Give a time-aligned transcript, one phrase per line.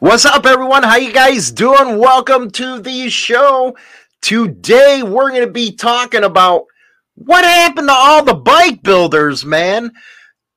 [0.00, 0.82] What's up, everyone?
[0.82, 1.98] How you guys doing?
[1.98, 3.76] Welcome to the show.
[4.22, 6.64] Today, we're going to be talking about
[7.16, 9.92] what happened to all the bike builders, man.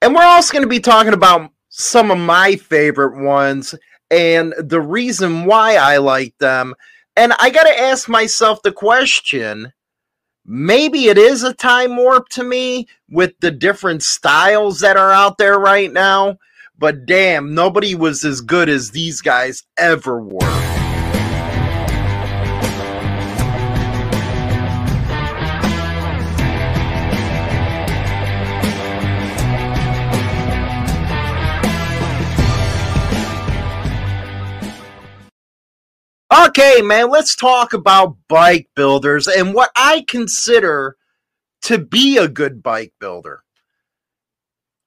[0.01, 3.75] And we're also going to be talking about some of my favorite ones
[4.09, 6.73] and the reason why I like them.
[7.17, 9.73] And I got to ask myself the question
[10.45, 15.37] maybe it is a time warp to me with the different styles that are out
[15.37, 16.37] there right now
[16.77, 20.73] but damn, nobody was as good as these guys ever were.
[36.45, 40.97] Okay, man, let's talk about bike builders and what I consider
[41.63, 43.43] to be a good bike builder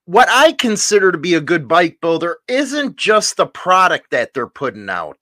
[0.07, 4.47] what I consider to be a good bike builder isn't just the product that they're
[4.47, 5.19] putting out,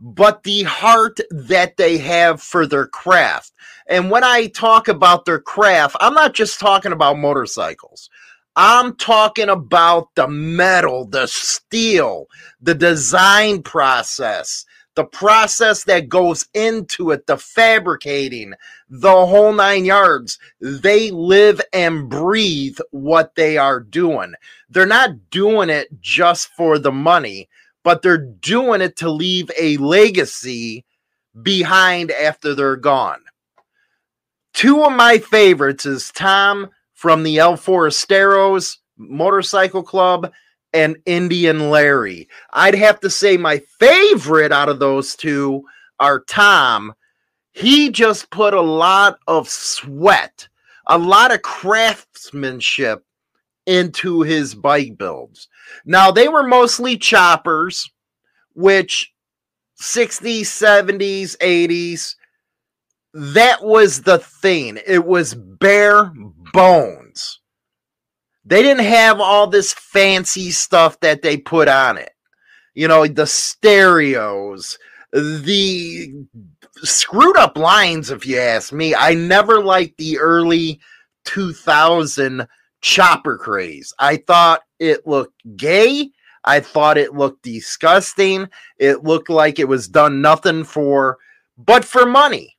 [0.00, 3.52] but the heart that they have for their craft.
[3.88, 8.08] And when I talk about their craft, I'm not just talking about motorcycles.
[8.54, 12.26] I'm talking about the metal, the steel,
[12.60, 14.64] the design process,
[14.96, 18.54] the process that goes into it, the fabricating,
[18.88, 20.38] the whole nine yards.
[20.60, 24.34] They live and breathe what they are doing.
[24.68, 27.48] They're not doing it just for the money,
[27.84, 30.84] but they're doing it to leave a legacy
[31.40, 33.20] behind after they're gone.
[34.52, 40.32] Two of my favorites is Tom from the El Forasteros Motorcycle Club
[40.72, 42.28] and Indian Larry.
[42.52, 45.64] I'd have to say my favorite out of those two
[45.98, 46.94] are Tom.
[47.52, 50.48] He just put a lot of sweat,
[50.86, 53.04] a lot of craftsmanship
[53.66, 55.48] into his bike builds.
[55.84, 57.90] Now, they were mostly choppers,
[58.54, 59.12] which
[59.80, 62.16] 60s, 70s, 80s,
[63.12, 64.78] that was the thing.
[64.86, 66.12] It was bare
[66.52, 66.99] bones.
[68.44, 72.12] They didn't have all this fancy stuff that they put on it.
[72.74, 74.78] You know, the stereos,
[75.12, 76.14] the
[76.82, 78.94] screwed up lines, if you ask me.
[78.94, 80.80] I never liked the early
[81.24, 82.46] 2000
[82.80, 83.92] chopper craze.
[83.98, 86.10] I thought it looked gay.
[86.44, 88.48] I thought it looked disgusting.
[88.78, 91.18] It looked like it was done nothing for
[91.58, 92.56] but for money.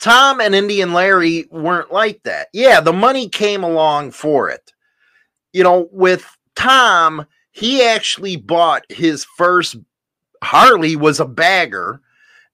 [0.00, 2.48] Tom and Indian Larry weren't like that.
[2.52, 4.72] Yeah, the money came along for it.
[5.52, 9.76] You know, with Tom, he actually bought his first
[10.42, 12.00] Harley was a bagger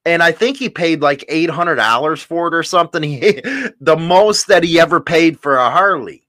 [0.07, 3.03] and I think he paid like $800 for it or something.
[3.17, 3.41] He
[3.81, 6.27] the most that he ever paid for a Harley.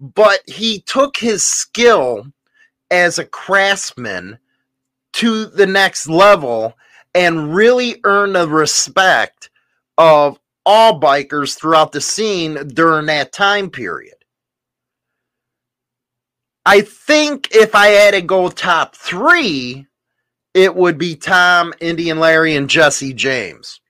[0.00, 2.26] But he took his skill
[2.90, 4.38] as a craftsman
[5.14, 6.74] to the next level
[7.14, 9.50] and really earned the respect
[9.98, 14.14] of all bikers throughout the scene during that time period.
[16.66, 19.86] I think if I had to go top three,
[20.54, 23.80] it would be Tom, Indian Larry, and Jesse James.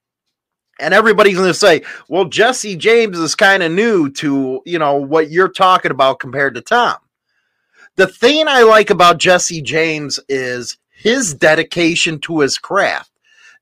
[0.80, 4.96] And everybody's going to say, well, Jesse James is kind of new to, you know,
[4.96, 6.96] what you're talking about compared to Tom.
[7.94, 13.12] The thing I like about Jesse James is his dedication to his craft,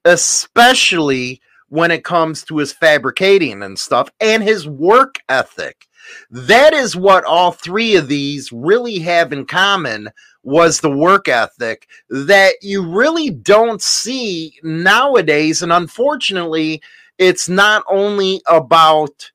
[0.06, 1.42] especially
[1.72, 5.86] when it comes to his fabricating and stuff and his work ethic.
[6.30, 10.10] That is what all three of these really have in common
[10.42, 16.82] was the work ethic that you really don't see nowadays and unfortunately
[17.16, 19.30] it's not only about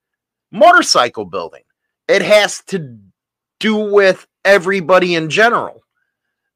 [0.51, 1.63] motorcycle building.
[2.07, 2.99] It has to
[3.59, 5.81] do with everybody in general.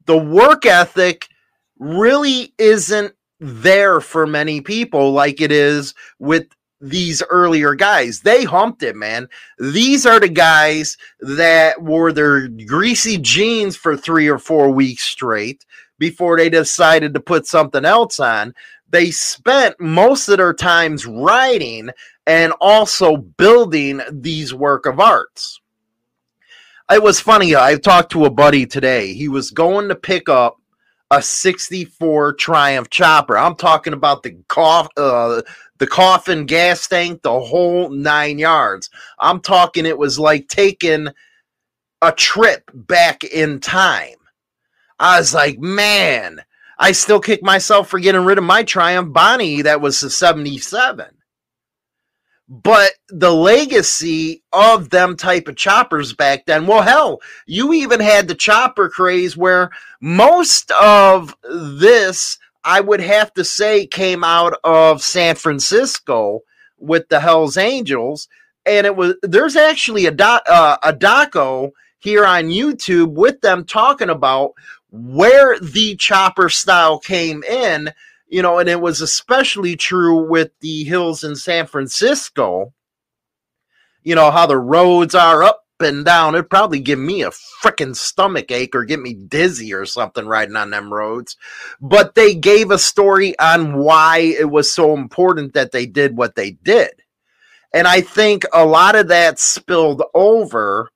[0.06, 1.26] The work ethic
[1.76, 6.46] really isn't there for many people like it is with
[6.80, 8.20] these earlier guys.
[8.20, 9.28] They humped it, man.
[9.58, 15.64] These are the guys that wore their greasy jeans for three or four weeks straight
[15.98, 18.54] before they decided to put something else on.
[18.90, 21.90] They spent most of their times writing
[22.26, 25.60] and also building these work of arts.
[26.90, 27.56] It was funny.
[27.56, 29.14] I talked to a buddy today.
[29.14, 30.60] He was going to pick up
[31.12, 33.36] a 64 Triumph chopper.
[33.36, 35.42] I'm talking about the cough, uh,
[35.78, 38.88] the coffin gas tank, the whole nine yards.
[39.18, 41.08] I'm talking it was like taking
[42.00, 44.16] a trip back in time.
[44.98, 46.40] I was like, man,
[46.78, 51.06] I still kick myself for getting rid of my Triumph Bonnie that was the 77
[52.48, 58.28] but the legacy of them type of choppers back then well hell you even had
[58.28, 65.02] the chopper craze where most of this i would have to say came out of
[65.02, 66.40] san francisco
[66.78, 68.28] with the hells angels
[68.66, 73.64] and it was there's actually a doc, uh, a doco here on youtube with them
[73.64, 74.52] talking about
[74.90, 77.90] where the chopper style came in
[78.32, 82.72] you know, and it was especially true with the hills in San Francisco.
[84.02, 86.34] You know, how the roads are up and down.
[86.34, 90.56] It'd probably give me a freaking stomach ache or get me dizzy or something riding
[90.56, 91.36] on them roads.
[91.78, 96.34] But they gave a story on why it was so important that they did what
[96.34, 97.02] they did.
[97.74, 100.88] And I think a lot of that spilled over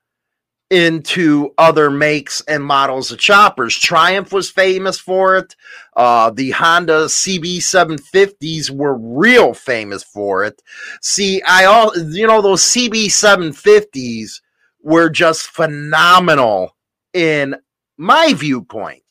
[0.71, 3.77] into other makes and models of choppers.
[3.77, 5.55] Triumph was famous for it.
[5.97, 10.61] Uh, the Honda CB750s were real famous for it.
[11.01, 14.41] See, I all you know those CB750s
[14.83, 16.77] were just phenomenal
[17.13, 17.57] in
[17.97, 19.03] my viewpoint.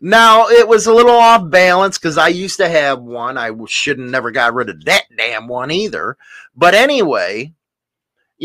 [0.00, 3.38] Now it was a little off balance because I used to have one.
[3.38, 6.16] I should have never got rid of that damn one either.
[6.54, 7.54] But anyway,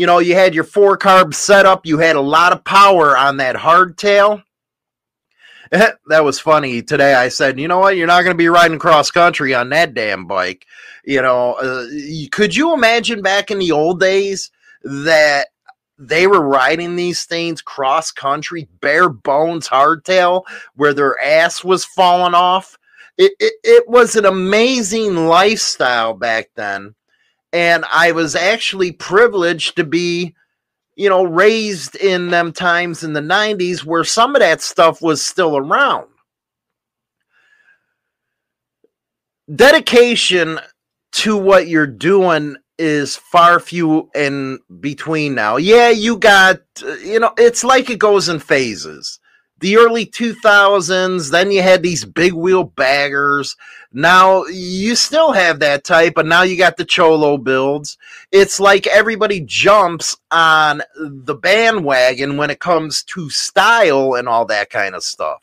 [0.00, 3.36] you know, you had your four carb setup, you had a lot of power on
[3.36, 4.42] that hardtail.
[5.70, 7.12] that was funny today.
[7.12, 7.98] I said, you know what?
[7.98, 10.64] You're not going to be riding cross country on that damn bike.
[11.04, 11.84] You know, uh,
[12.32, 14.50] could you imagine back in the old days
[14.84, 15.48] that
[15.98, 20.44] they were riding these things cross country, bare bones hardtail,
[20.76, 22.78] where their ass was falling off?
[23.18, 26.94] It, it, it was an amazing lifestyle back then
[27.52, 30.34] and I was actually privileged to be,
[30.96, 35.24] you know, raised in them times in the 90s where some of that stuff was
[35.24, 36.06] still around.
[39.54, 40.60] Dedication
[41.12, 45.56] to what you're doing is far few in between now.
[45.56, 46.60] Yeah, you got,
[47.04, 49.19] you know, it's like it goes in phases
[49.60, 51.30] the early 2000s.
[51.30, 53.56] Then you had these big wheel baggers.
[53.92, 57.98] Now you still have that type, but now you got the Cholo builds.
[58.32, 64.70] It's like everybody jumps on the bandwagon when it comes to style and all that
[64.70, 65.40] kind of stuff.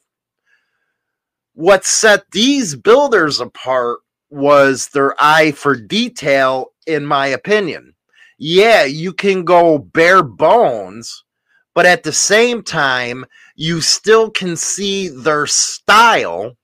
[1.53, 3.99] What set these builders apart
[4.29, 7.95] was their eye for detail, in my opinion.
[8.37, 11.23] Yeah, you can go bare bones,
[11.73, 13.25] but at the same time,
[13.57, 16.55] you still can see their style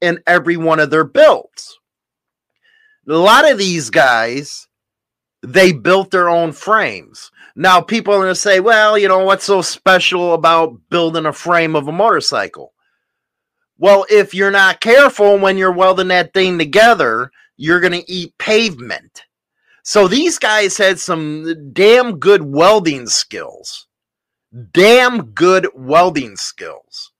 [0.00, 1.78] in every one of their builds.
[3.08, 4.66] A lot of these guys,
[5.42, 7.30] they built their own frames.
[7.54, 11.32] Now, people are going to say, well, you know, what's so special about building a
[11.32, 12.72] frame of a motorcycle?
[13.78, 18.36] Well, if you're not careful when you're welding that thing together, you're going to eat
[18.38, 19.22] pavement.
[19.84, 23.83] So these guys had some damn good welding skills
[24.72, 27.12] damn good welding skills.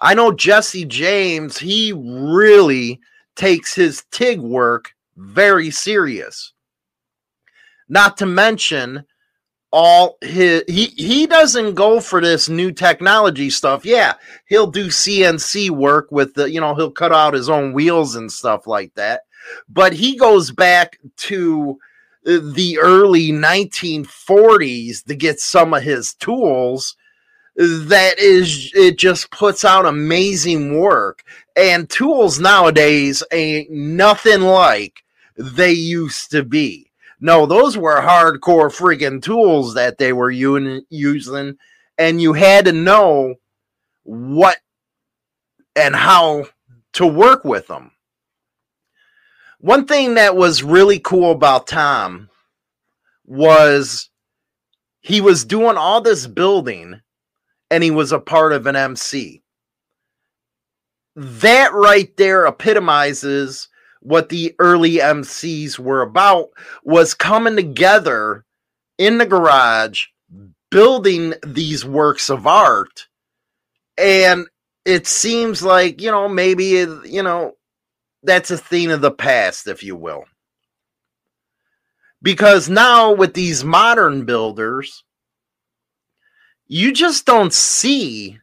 [0.00, 3.00] I know Jesse James, he really
[3.36, 6.52] takes his TIG work very serious.
[7.88, 9.04] Not to mention
[9.72, 13.84] all his he he doesn't go for this new technology stuff.
[13.84, 14.14] Yeah,
[14.46, 18.30] he'll do CNC work with the, you know, he'll cut out his own wheels and
[18.30, 19.22] stuff like that.
[19.68, 21.78] But he goes back to
[22.24, 26.96] the early 1940s to get some of his tools
[27.56, 31.22] that is it just puts out amazing work.
[31.56, 35.02] And tools nowadays ain't nothing like
[35.36, 36.90] they used to be.
[37.20, 41.58] No those were hardcore freaking tools that they were using
[41.98, 43.34] and you had to know
[44.04, 44.56] what
[45.76, 46.46] and how
[46.94, 47.90] to work with them
[49.60, 52.30] one thing that was really cool about Tom
[53.26, 54.08] was
[55.00, 57.00] he was doing all this building
[57.70, 59.42] and he was a part of an MC.
[61.14, 63.68] That right there epitomizes
[64.00, 66.48] what the early MCs were about
[66.82, 68.46] was coming together
[68.96, 70.06] in the garage
[70.70, 73.08] building these works of art
[73.98, 74.46] and
[74.84, 76.64] it seems like you know maybe
[77.04, 77.54] you know
[78.22, 80.24] that's a thing of the past, if you will.
[82.22, 85.04] Because now with these modern builders,
[86.66, 88.38] you just don't see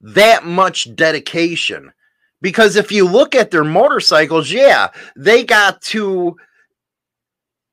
[0.00, 1.92] that much dedication.
[2.40, 6.36] Because if you look at their motorcycles, yeah, they got to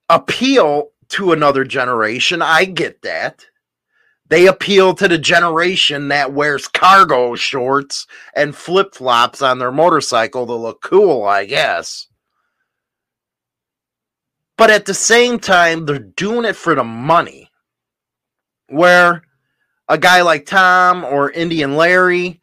[0.08, 2.42] appeal to another generation.
[2.42, 3.46] I get that.
[4.30, 8.06] They appeal to the generation that wears cargo shorts
[8.36, 12.08] and flip flops on their motorcycle to look cool, I guess.
[14.56, 17.50] But at the same time, they're doing it for the money.
[18.68, 19.24] Where
[19.88, 22.40] a guy like Tom or Indian Larry,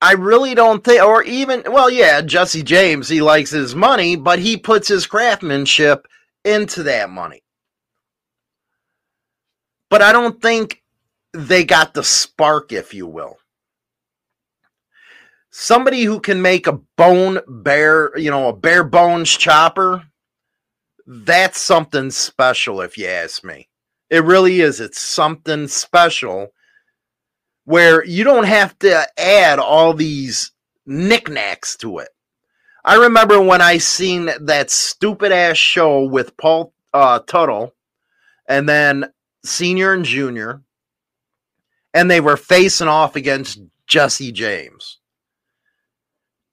[0.00, 4.38] I really don't think, or even, well, yeah, Jesse James, he likes his money, but
[4.38, 6.06] he puts his craftsmanship
[6.44, 7.42] into that money.
[9.90, 10.82] But I don't think
[11.32, 13.38] they got the spark, if you will.
[15.50, 20.04] Somebody who can make a bone bare, you know, a bare bones chopper,
[21.06, 23.68] that's something special, if you ask me.
[24.10, 24.80] It really is.
[24.80, 26.52] It's something special
[27.64, 30.52] where you don't have to add all these
[30.86, 32.08] knickknacks to it.
[32.84, 37.72] I remember when I seen that stupid ass show with Paul uh, Teutul
[38.48, 39.12] and then
[39.44, 40.62] Senior and Junior,
[41.94, 44.98] and they were facing off against Jesse James.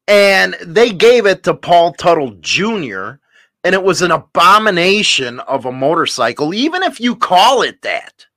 [0.08, 3.20] And they gave it to Paul Teutul Jr.,
[3.64, 8.28] and it was an abomination of a motorcycle, even if you call it that,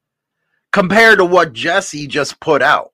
[0.73, 2.93] compared to what Jesse just put out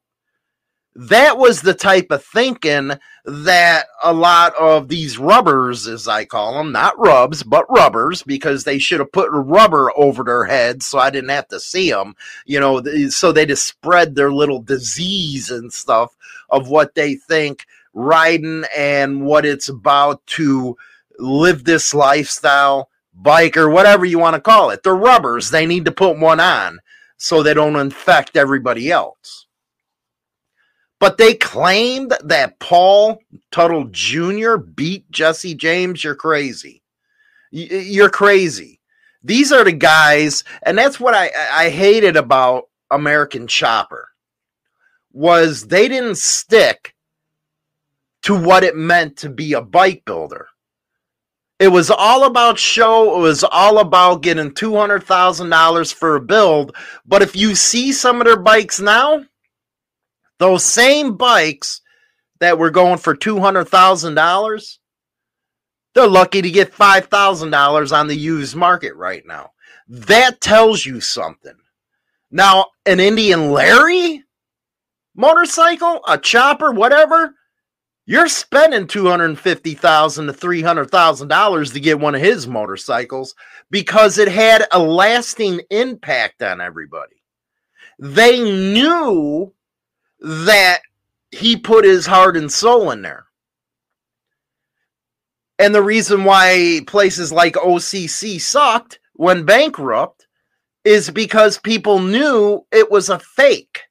[0.96, 2.92] that was the type of thinking
[3.24, 8.64] that a lot of these rubbers, as I call them, not rubs, but rubbers, because
[8.64, 12.14] they should have put rubber over their heads so I didn't have to see them,
[12.44, 16.14] you know, so they just spread their little disease and stuff
[16.48, 20.76] of what they think riding and what it's about to
[21.18, 24.82] live this lifestyle, bike, or whatever you want to call it.
[24.82, 25.50] They're rubbers.
[25.50, 26.78] They need to put one on
[27.16, 29.43] so they don't infect everybody else.
[31.04, 33.20] But they claimed that Paul
[33.52, 34.56] Teutul Jr.
[34.56, 36.02] beat Jesse James.
[36.02, 36.82] You're crazy.
[37.50, 38.80] You're crazy.
[39.22, 44.08] These are the guys, and that's what I, I hated about American Chopper
[45.12, 46.94] was they didn't stick
[48.22, 50.48] to what it meant to be a bike builder.
[51.58, 53.18] It was all about show.
[53.18, 56.74] It was all about getting $200,000 for a build.
[57.04, 59.26] But if you see some of their bikes now,
[60.38, 61.80] those same bikes
[62.40, 64.78] that were going for $200,000,
[65.94, 69.50] they're lucky to get $5,000 on the used market right now.
[69.88, 71.54] That tells you something.
[72.30, 74.24] Now, an Indian Larry
[75.14, 77.34] motorcycle, a chopper, whatever,
[78.06, 83.34] you're spending $250,000 to $300,000 to get one of his motorcycles
[83.70, 87.22] because it had a lasting impact on everybody.
[87.98, 89.54] They knew
[90.24, 90.80] that
[91.30, 93.26] he put his heart and soul in there.
[95.58, 100.26] And the reason why places like OCC sucked when bankrupt
[100.84, 103.82] is because people knew it was a fake.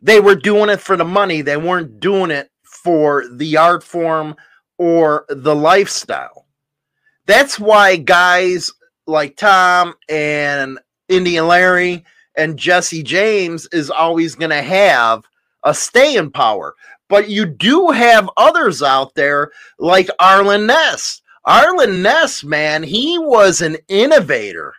[0.00, 4.36] They were doing it for the money, they weren't doing it for the art form
[4.78, 6.46] or the lifestyle.
[7.26, 8.72] That's why guys
[9.06, 12.04] like Tom and Indian Larry
[12.40, 15.24] and Jesse James is always going to have
[15.62, 16.74] a staying power.
[17.10, 21.20] But you do have others out there like Arlen Ness.
[21.44, 24.72] Arlen Ness, man, he was an innovator.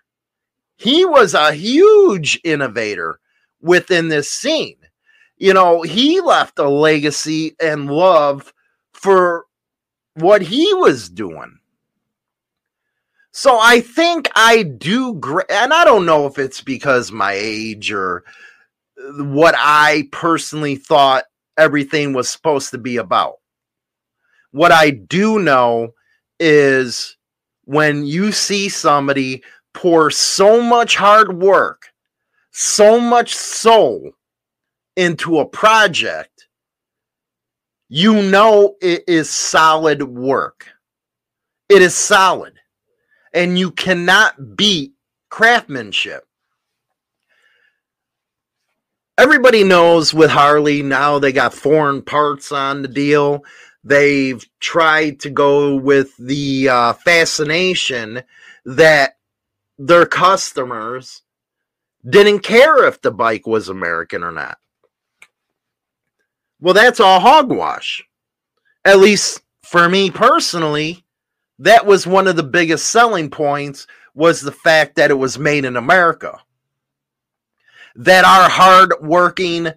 [0.78, 3.20] He was a huge innovator
[3.62, 4.78] within this scene.
[5.38, 8.52] You know, he left a legacy and love
[8.94, 9.46] for
[10.16, 11.60] what he was doing.
[13.32, 15.14] So I think I do,
[15.50, 18.26] and I don't know if it's because my age or
[19.00, 21.24] uh, what I personally thought
[21.58, 23.36] everything was supposed to be about.
[24.52, 25.94] What I do know
[26.42, 27.16] is
[27.64, 31.94] when you see somebody pour so much hard work,
[32.52, 34.12] so much soul
[34.98, 36.50] into a project,
[37.88, 40.68] you know it is solid work.
[41.70, 42.61] It is solid
[43.34, 44.94] and you cannot beat
[45.30, 46.26] craftsmanship.
[49.18, 53.44] Everybody knows with Harley now they got foreign parts on the deal.
[53.84, 58.24] They've tried to go with the uh, fascination
[58.66, 59.18] that
[59.78, 61.24] their customers
[62.08, 64.58] didn't care if the bike was American or not.
[66.60, 68.04] Well, that's all hogwash.
[68.86, 71.04] At least for me personally,
[71.62, 75.64] that was one of the biggest selling points was the fact that it was made
[75.64, 76.40] in America.
[77.96, 79.72] That our hard-working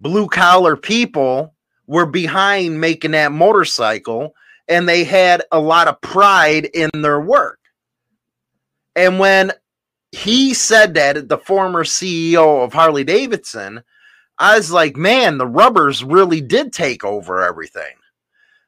[0.00, 1.54] blue collar people
[1.86, 4.34] were behind making that motorcycle
[4.68, 7.58] and they had a lot of pride in their work.
[8.94, 9.52] And when
[10.12, 13.82] he said that, the former CEO of Harley Davidson,
[14.38, 17.94] I was like, man, the rubbers really did take over everything.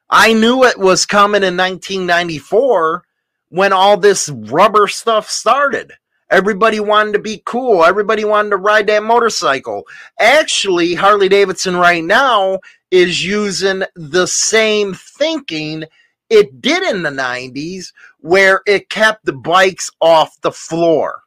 [0.09, 3.03] I knew it was coming in 1994
[3.49, 5.93] when all this rubber stuff started.
[6.29, 7.85] Everybody wanted to be cool.
[7.85, 9.83] Everybody wanted to ride that motorcycle.
[10.19, 12.59] Actually, Harley Davidson right now
[12.91, 15.85] is using the same thinking
[16.29, 21.21] it did in the 90s, where it kept the bikes off the floor.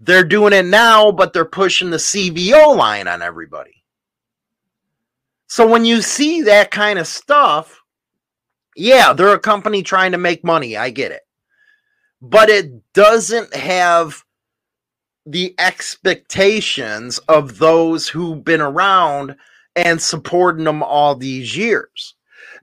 [0.00, 3.81] They're doing it now, but they're pushing the CVO line on everybody.
[5.52, 7.82] So when you see that kind of stuff,
[8.74, 10.78] yeah, they're a company trying to make money.
[10.78, 11.20] I get it.
[12.22, 14.24] But it doesn't have
[15.26, 19.36] the expectations of those who've been around
[19.76, 22.14] and supporting them all these years.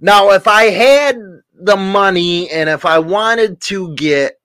[0.02, 1.16] Now, if I had
[1.54, 4.40] the money and if I wanted to get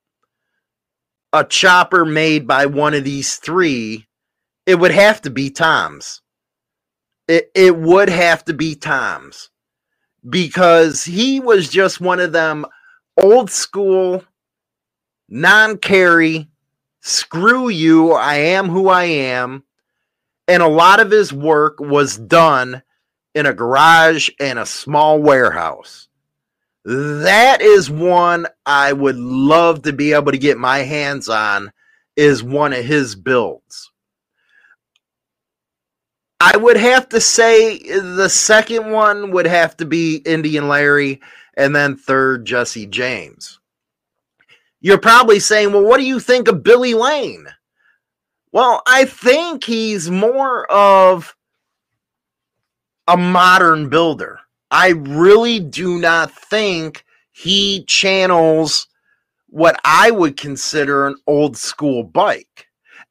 [1.33, 4.07] a chopper made by one of these three,
[4.67, 6.21] it would have to be Tom's.
[7.27, 9.51] It, it would have to be Tom's
[10.29, 12.67] because he was just one of them
[13.17, 14.25] old school,
[15.29, 16.49] non carry,
[17.01, 19.65] screw you, I am who I am.
[20.47, 22.83] And a lot of his work was done
[23.35, 26.09] in a garage and a small warehouse.
[26.85, 31.73] That is one I would love to be able to get my hands on
[32.15, 33.91] is one of his builds.
[36.45, 41.23] I would have to say the second one would have to be Indian Larry
[41.57, 43.61] and then third Jesse James.
[44.83, 47.47] You're probably saying, "Well, what do you think of Billy Lane?"
[48.53, 51.35] Well, I think he's more of
[53.09, 54.41] a modern builder.
[54.71, 58.87] I really do not think he channels
[59.47, 62.64] what I would consider an old school bike.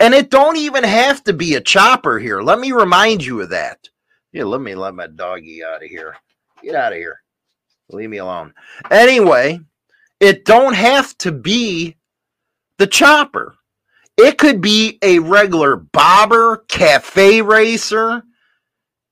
[0.04, 2.42] And it don't even have to be a chopper here.
[2.42, 3.88] Let me remind you of that.
[4.34, 6.18] Yeah, let me let my doggy out of here.
[6.62, 7.22] Get out of here.
[7.88, 8.54] Leave me alone.
[8.92, 9.62] Anyway,
[10.20, 11.96] it don't have to be
[12.80, 13.56] the chopper.
[14.18, 18.24] It could be a regular bobber, cafe racer,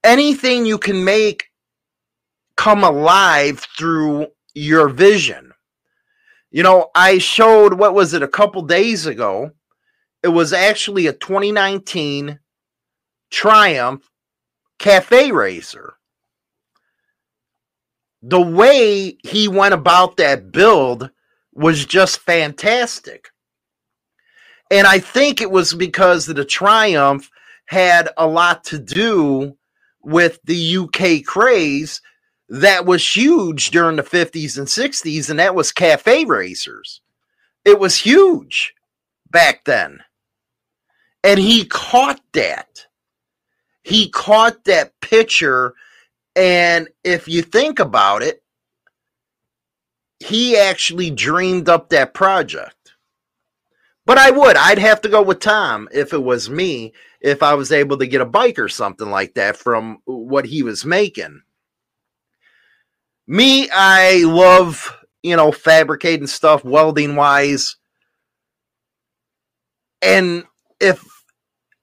[0.03, 1.45] anything you can make
[2.57, 5.53] come alive through your vision.
[6.49, 9.51] You know, I showed what was it a couple days ago?
[10.23, 12.39] It was actually a 2019
[13.31, 14.09] Triumph
[14.77, 15.93] Cafe Racer.
[18.21, 21.09] The way he went about that build
[21.53, 23.29] was just fantastic.
[24.69, 27.29] And I think it was because the Triumph
[27.65, 29.57] had a lot to do
[30.03, 32.01] with the UK craze
[32.49, 37.01] that was huge during the 50s and 60s, and that was cafe racers.
[37.63, 38.73] It was huge
[39.29, 40.01] back then.
[41.23, 42.87] And he caught that.
[43.83, 45.73] He caught that picture.
[46.35, 48.43] And if you think about it,
[50.19, 52.75] he actually dreamed up that project.
[54.05, 54.55] But I would.
[54.55, 58.07] I'd have to go with Tom if it was me, if I was able to
[58.07, 61.41] get a bike or something like that from what he was making
[63.31, 67.77] me, I love, you know, fabricating stuff, welding wise.
[70.01, 70.43] And
[70.81, 71.01] if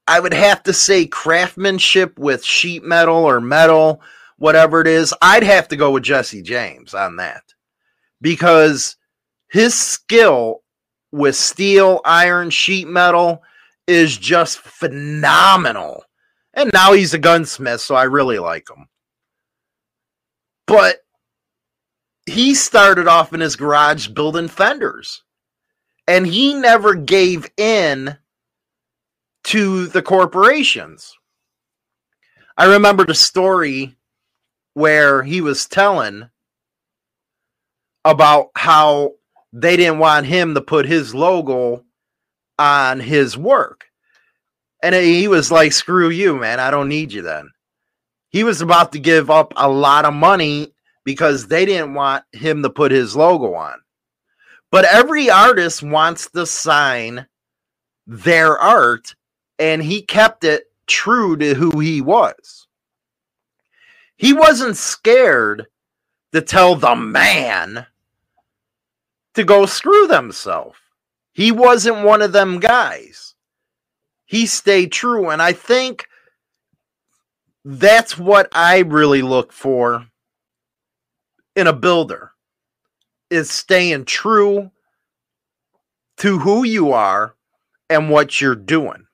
[0.09, 4.01] I would have to say craftsmanship with sheet metal or metal,
[4.39, 7.43] whatever it is, I'd have to go with Jesse James on that
[8.23, 8.97] because
[9.51, 10.63] his skill
[11.13, 13.43] with steel, iron, sheet metal
[13.87, 16.05] is just phenomenal.
[16.55, 18.89] And now he's a gunsmith, so I really like him.
[20.67, 21.01] But
[22.25, 25.23] he started off in his garage building fenders
[26.07, 28.17] and he never gave in
[29.49, 31.17] to the corporations.
[32.59, 33.97] I remember a story
[34.75, 36.29] where he was telling
[38.05, 39.15] about how
[39.55, 41.85] they didn't want him to put his logo
[42.59, 43.87] on his work.
[44.83, 46.61] And he was like, screw you, man.
[46.61, 47.51] I don't need you then.
[48.29, 52.63] He was about to give up a lot of money because they didn't want him
[52.63, 53.79] to put his logo on.
[54.71, 57.27] But every artist wants to sign
[58.07, 59.15] their art,
[59.59, 62.67] and he kept it true to who he was.
[64.17, 65.67] He wasn't scared
[66.33, 67.87] to tell the man
[69.35, 70.79] to go screw themselves.
[71.33, 73.35] He wasn't one of them guys.
[74.27, 75.31] He stayed true.
[75.31, 76.09] And I think
[77.65, 80.07] that's what I really look for
[81.55, 82.33] in a builder
[83.31, 84.71] is staying true
[86.19, 87.35] to who you are
[87.91, 89.08] and what you're doing.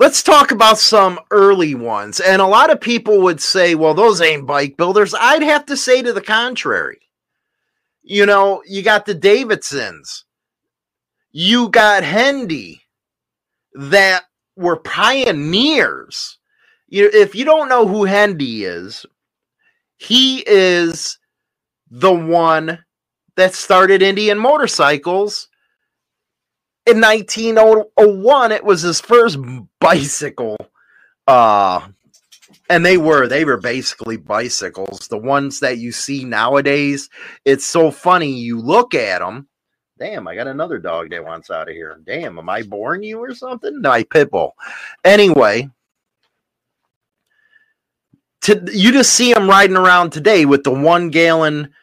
[0.00, 2.20] Let's talk about some early ones.
[2.20, 5.12] And a lot of people would say, well, those ain't bike builders.
[5.12, 7.00] I'd have to say to the contrary.
[8.02, 10.24] You know, you got the Davidsons,
[11.32, 12.80] you got Hendee
[13.74, 14.24] that
[14.56, 16.38] were pioneers.
[16.88, 19.04] You, if you don't know who Hendee is,
[19.98, 21.18] he is
[21.90, 22.78] the one
[23.36, 25.49] that started Indian motorcycles
[26.86, 29.38] in 1901 it was his first
[29.80, 30.56] bicycle
[31.26, 31.86] uh
[32.68, 35.08] and they were they were basically bicycles.
[35.08, 37.10] The ones that you see nowadays
[37.44, 39.48] it's so funny you look at them
[39.98, 42.00] damn i got another dog that wants out of here.
[42.04, 43.82] Damn am i boring you or something?
[43.82, 44.52] No i pitbull.
[45.04, 45.68] Anyway
[48.42, 51.74] to, you just see them riding around today with the one gallon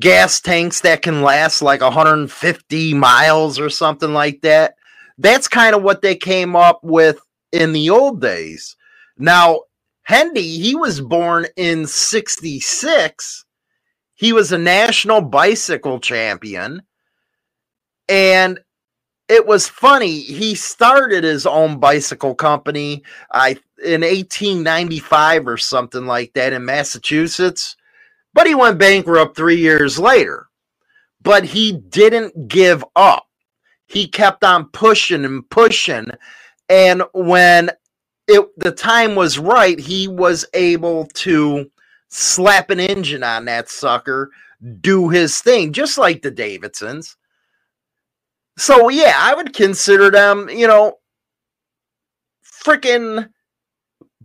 [0.00, 4.76] gas tanks that can last like 150 miles or something like that.
[5.18, 7.20] That's kind of what they came up with
[7.52, 8.76] in the old days.
[9.18, 9.62] Now,
[10.08, 13.46] Hendee, he was born in 66.
[14.16, 16.82] He was a national bicycle champion.
[18.08, 18.60] And
[19.28, 20.20] it was funny.
[20.20, 23.52] He started his own bicycle company I
[23.84, 27.76] in 1895 or something like that in Massachusetts
[28.34, 30.48] but he went bankrupt three years later.
[31.22, 33.26] But he didn't give up.
[33.86, 36.10] He kept on pushing and pushing.
[36.68, 37.70] And when
[38.28, 41.70] it the time was right, he was able to
[42.08, 44.30] slap an engine on that sucker,
[44.80, 47.16] do his thing, just like the Davidsons.
[48.56, 50.98] So yeah, I would consider them, you know,
[52.44, 53.28] freaking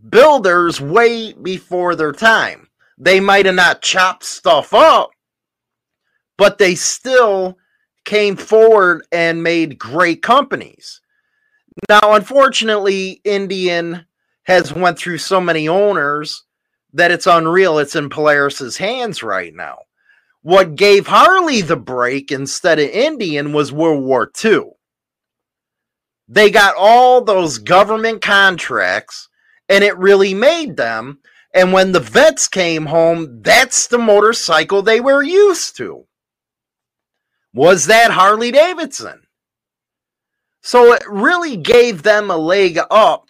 [0.09, 2.64] builders way before their time.
[2.97, 5.11] They might have not chopped stuff up,
[6.37, 7.57] but they still
[8.05, 11.01] came forward and made great companies.
[11.89, 14.05] Now, unfortunately, Indian
[14.43, 16.43] has went through so many owners
[16.93, 17.79] that it's unreal.
[17.79, 19.79] It's in Polaris's hands right now.
[20.41, 24.69] What gave Harley the break instead of Indian was World War II.
[26.27, 29.27] They got all those government contracts,
[29.67, 31.19] and it really made them
[31.55, 36.05] and when the vets came home, that's the motorcycle they were used to.
[37.53, 39.21] Was that Harley Davidson?
[40.61, 43.29] So it really gave them a leg up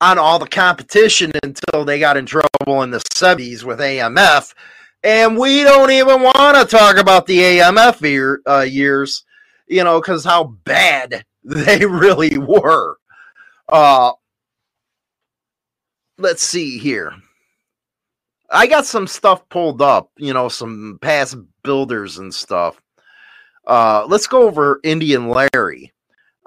[0.00, 4.52] on all the competition until they got in trouble in the 70s with AMF.
[5.04, 9.24] And we don't even want to talk about the AMF year, uh, years,
[9.68, 12.96] you know, because how bad they really were.
[13.68, 14.10] Uh,
[16.18, 17.12] let's see here.
[18.54, 22.80] I got some stuff pulled up, you know, some past builders and stuff.
[23.66, 25.92] Uh, let's go over Indian Larry.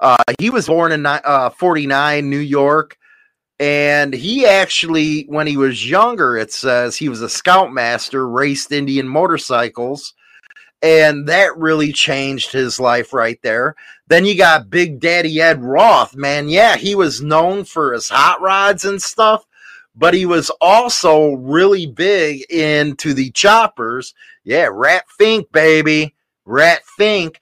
[0.00, 2.96] Uh, he was born in uh, 49, New York.
[3.60, 9.06] And he actually, when he was younger, it says he was a scoutmaster, raced Indian
[9.06, 10.14] motorcycles.
[10.80, 13.74] And that really changed his life right there.
[14.06, 16.48] Then you got Big Daddy Ed Roth, man.
[16.48, 19.44] Yeah, he was known for his hot rods and stuff
[19.98, 24.14] but he was also really big into the choppers.
[24.44, 26.14] Yeah, Rat Fink, baby.
[26.44, 27.40] Rat Fink.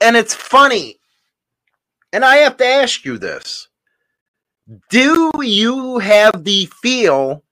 [0.00, 0.98] And it's funny.
[2.12, 3.68] And I have to ask you this.
[4.90, 7.44] Do you have the feel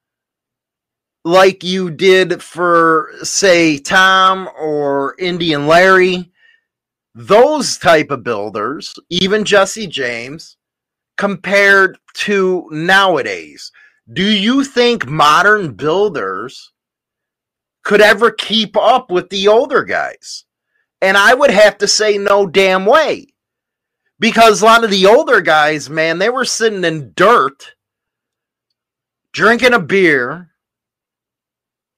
[1.25, 6.33] like you did for, say, Tom or Indian Larry?
[7.15, 10.57] Those type of builders, even Jesse James,
[11.21, 13.73] compared to nowadays.
[14.11, 16.73] Do you think modern builders
[17.85, 20.47] could ever keep up with the older guys?
[21.03, 23.27] And I would have to say no damn way.
[24.19, 27.75] Because a lot of the older guys, man, they were sitting in dirt,
[29.35, 30.53] drinking a beer,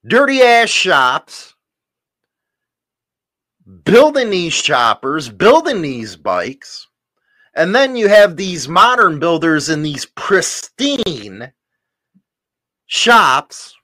[0.05, 1.55] dirty ass shops,
[3.85, 6.87] building these choppers, building these bikes
[7.55, 11.51] and then you have these modern builders in these pristine
[12.85, 13.75] shops,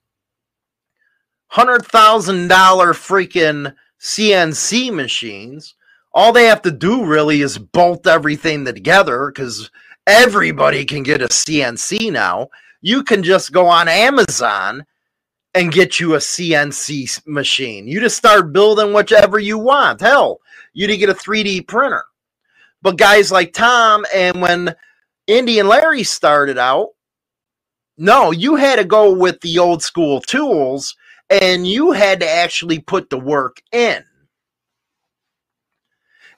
[1.51, 5.75] $100,000 freaking CNC machines.
[6.13, 9.69] All they have to do really is bolt everything together because
[10.07, 12.49] everybody can get a CNC now.
[12.81, 14.85] You can just go on Amazon
[15.53, 17.87] and get you a CNC machine.
[17.87, 20.01] You just start building whichever you want.
[20.01, 20.39] Hell,
[20.73, 22.05] you to get a 3D printer.
[22.81, 24.75] But guys like Tom, and when
[25.27, 26.89] Indian Larry started out,
[27.97, 30.95] no, you had to go with the old school tools
[31.29, 34.03] and you had to actually put the work in.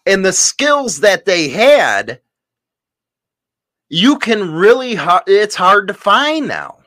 [0.06, 2.22] And the skills that they had,
[3.90, 6.80] you can really, it's hard to find now.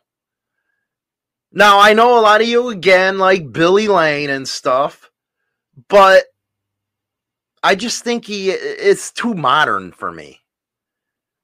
[1.53, 5.09] Now, I know a lot of you again, like Billy Lane and stuff,
[5.89, 6.25] but
[7.65, 10.41] I just think he it's too modern for me.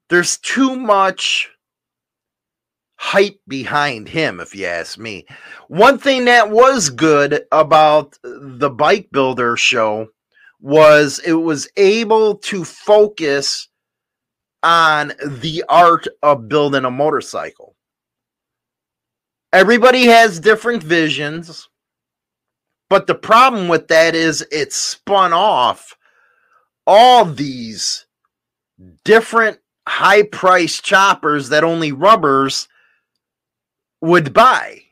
[0.09, 1.51] There's too much
[2.97, 5.27] hype behind him, if you ask me.
[5.69, 10.09] One thing that was good about the Bike Builder show
[10.61, 13.69] was it was able to focus
[14.63, 17.75] on the art of building a motorcycle
[19.53, 21.69] everybody has different visions.
[22.89, 25.97] But the problem with that is it spun off
[26.87, 28.07] all these
[29.05, 32.69] different high price choppers that only rubbers
[34.01, 34.83] would buy.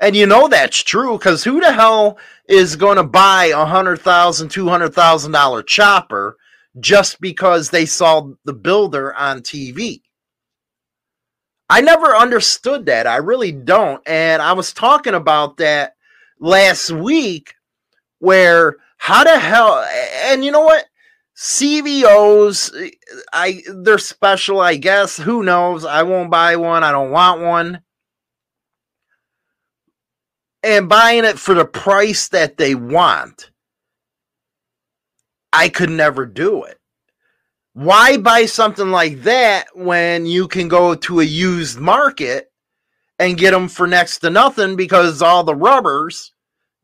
[0.00, 2.18] And you know that's true because who the hell
[2.48, 6.36] is going to buy a hundred thousand, two hundred thousand dollar chopper
[6.80, 10.02] just because they saw the builder on TV?
[11.70, 13.06] I never understood that.
[13.06, 14.02] I really don't.
[14.06, 15.94] And I was talking about that
[16.40, 17.54] last week
[18.18, 19.84] where how the hell
[20.26, 20.86] and you know what?
[21.36, 22.92] CVOs
[23.32, 25.16] I they're special, I guess.
[25.16, 25.84] Who knows?
[25.84, 26.84] I won't buy one.
[26.84, 27.82] I don't want one.
[30.62, 33.50] And buying it for the price that they want.
[35.52, 36.78] I could never do it
[37.74, 42.52] why buy something like that when you can go to a used market
[43.18, 46.32] and get them for next to nothing because all the rubbers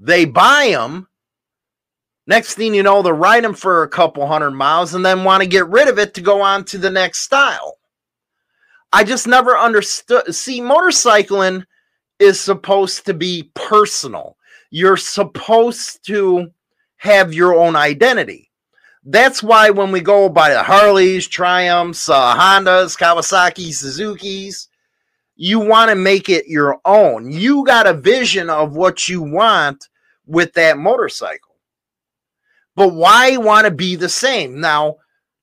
[0.00, 1.06] they buy them
[2.28, 5.42] next thing you know they ride them for a couple hundred miles and then want
[5.42, 7.78] to get rid of it to go on to the next style
[8.92, 11.64] i just never understood see motorcycling
[12.20, 14.36] is supposed to be personal
[14.70, 16.46] you're supposed to
[16.98, 18.48] have your own identity
[19.10, 24.68] that's why when we go by the Harleys, Triumphs, uh, Hondas, Kawasaki, Suzuki's,
[25.34, 27.30] you want to make it your own.
[27.30, 29.88] You got a vision of what you want
[30.26, 31.47] with that motorcycle.
[32.78, 34.60] But why want to be the same?
[34.60, 34.98] Now,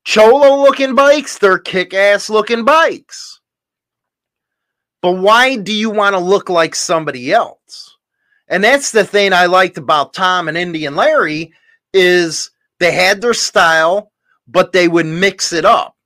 [0.05, 3.41] Cholo looking bikes, they're kick ass looking bikes.
[5.01, 7.97] But why do you want to look like somebody else?
[8.47, 11.51] And that's the thing I liked about Tom and Indian Larry
[11.93, 14.13] is they had their style,
[14.47, 15.97] but they would mix it up.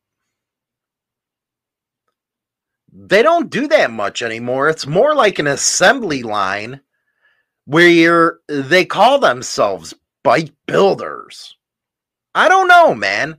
[2.92, 4.68] They don't do that much anymore.
[4.68, 6.82] It's more like an assembly line
[7.66, 11.56] where they call themselves bike builders.
[12.36, 13.38] I don't know, man.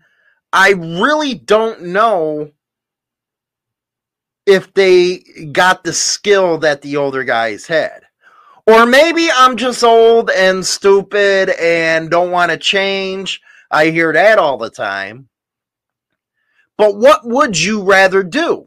[0.53, 2.51] I really don't know
[4.47, 5.19] if they
[5.53, 8.03] got the skill that the older guys had.
[8.67, 13.41] Or maybe I'm just old and stupid and don't want to change.
[13.71, 15.29] I hear that all the time.
[16.77, 18.67] But what would you rather do?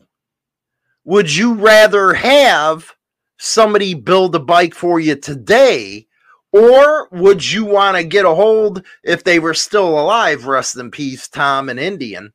[1.05, 2.93] Would you rather have
[3.37, 6.07] somebody build a bike for you today?
[6.53, 10.45] Or would you want to get a hold if they were still alive?
[10.45, 12.31] Rest in peace, Tom and Indian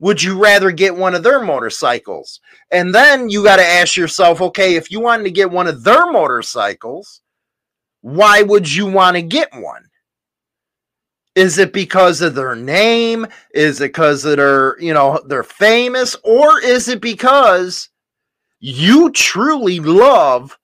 [0.00, 2.40] would you rather get one of their motorcycles?
[2.72, 5.84] And then you got to ask yourself, okay, if you wanted to get one of
[5.84, 7.20] their motorcycles,
[8.00, 9.84] why would you want to get one?
[11.34, 13.26] Is it because of their name?
[13.54, 16.16] Is it because of their, you know, they're famous?
[16.24, 17.90] Or is it because
[18.58, 20.58] you truly love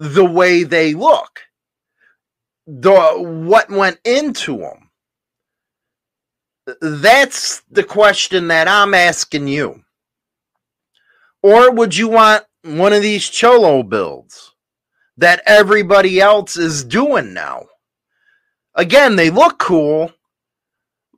[0.00, 1.42] the way they look?
[2.66, 4.90] The what went into them?
[6.80, 9.84] That's the question that I'm asking you.
[11.42, 14.54] Or would you want one of these Cholo builds
[15.16, 17.66] that everybody else is doing now?
[18.74, 20.12] Again, they look cool,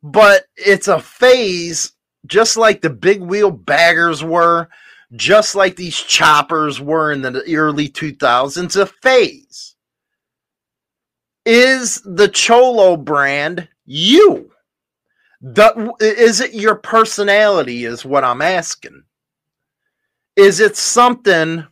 [0.02, 1.92] but it's a phase
[2.26, 4.68] just like the big wheel baggers were,
[5.14, 9.76] just like these choppers were in the early 2000s, a phase.
[11.44, 14.50] Is the Cholo brand you?
[15.40, 17.84] The, is it your personality?
[17.84, 19.02] Is what I'm asking.
[20.36, 21.66] Is it something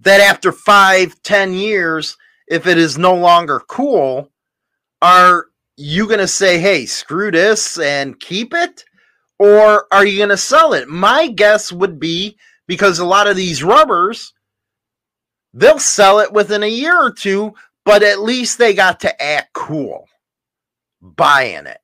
[0.00, 4.30] that after five, ten years, if it is no longer cool,
[5.00, 8.84] are you going to say, hey, screw this and keep it?
[9.38, 10.88] Or are you going to sell it?
[10.88, 14.34] My guess would be because a lot of these rubbers,
[15.54, 19.52] they'll sell it within a year or two, but at least they got to act
[19.52, 20.08] cool
[21.00, 21.78] buying it.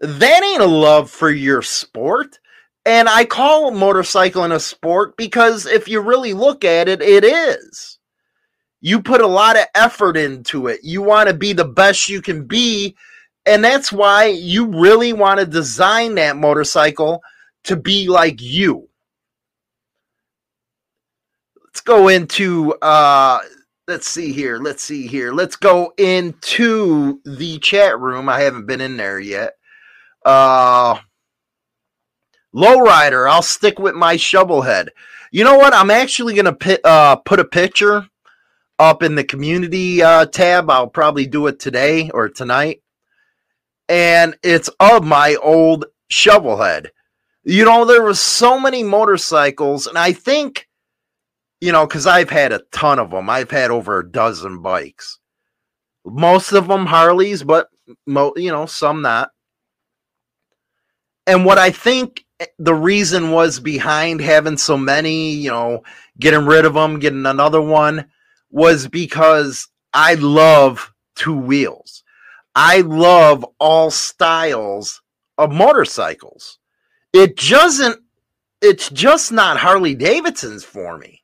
[0.00, 2.38] that ain't a love for your sport.
[2.84, 7.98] And I call motorcycling a sport because if you really look at it, it is.
[8.80, 10.80] You put a lot of effort into it.
[10.84, 12.96] You want to be the best you can be.
[13.46, 17.22] And that's why you really want to design that motorcycle
[17.64, 18.88] to be like you.
[21.64, 23.40] Let's go into uh
[23.86, 24.58] let's see here.
[24.58, 25.32] Let's see here.
[25.32, 28.28] Let's go into the chat room.
[28.28, 29.54] I haven't been in there yet.
[30.24, 30.98] Uh
[32.54, 34.90] Lowrider, I'll stick with my shovel head.
[35.30, 35.74] You know what?
[35.74, 38.06] I'm actually going to put, uh, put a picture
[38.78, 40.70] up in the community uh, tab.
[40.70, 42.80] I'll probably do it today or tonight.
[43.88, 46.90] And it's of my old shovel head.
[47.44, 50.68] You know, there was so many motorcycles, and I think,
[51.60, 53.30] you know, because I've had a ton of them.
[53.30, 55.20] I've had over a dozen bikes.
[56.04, 57.68] Most of them Harleys, but
[58.06, 59.30] mo- you know, some not.
[61.26, 65.82] And what I think eh, the reason was behind having so many, you know,
[66.18, 68.06] getting rid of them, getting another one,
[68.50, 72.02] was because I love two wheels.
[72.56, 75.02] I love all styles
[75.36, 76.58] of motorcycles.
[77.12, 77.98] It doesn't,
[78.62, 81.22] it's just not Harley Davidson's for me.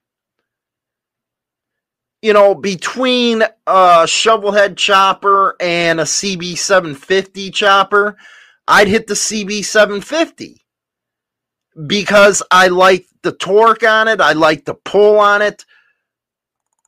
[2.21, 8.18] You know, between a shovelhead chopper and a CB 750 chopper,
[8.68, 10.61] I'd hit the CB 750
[11.87, 15.64] because I like the torque on it, I like the pull on it.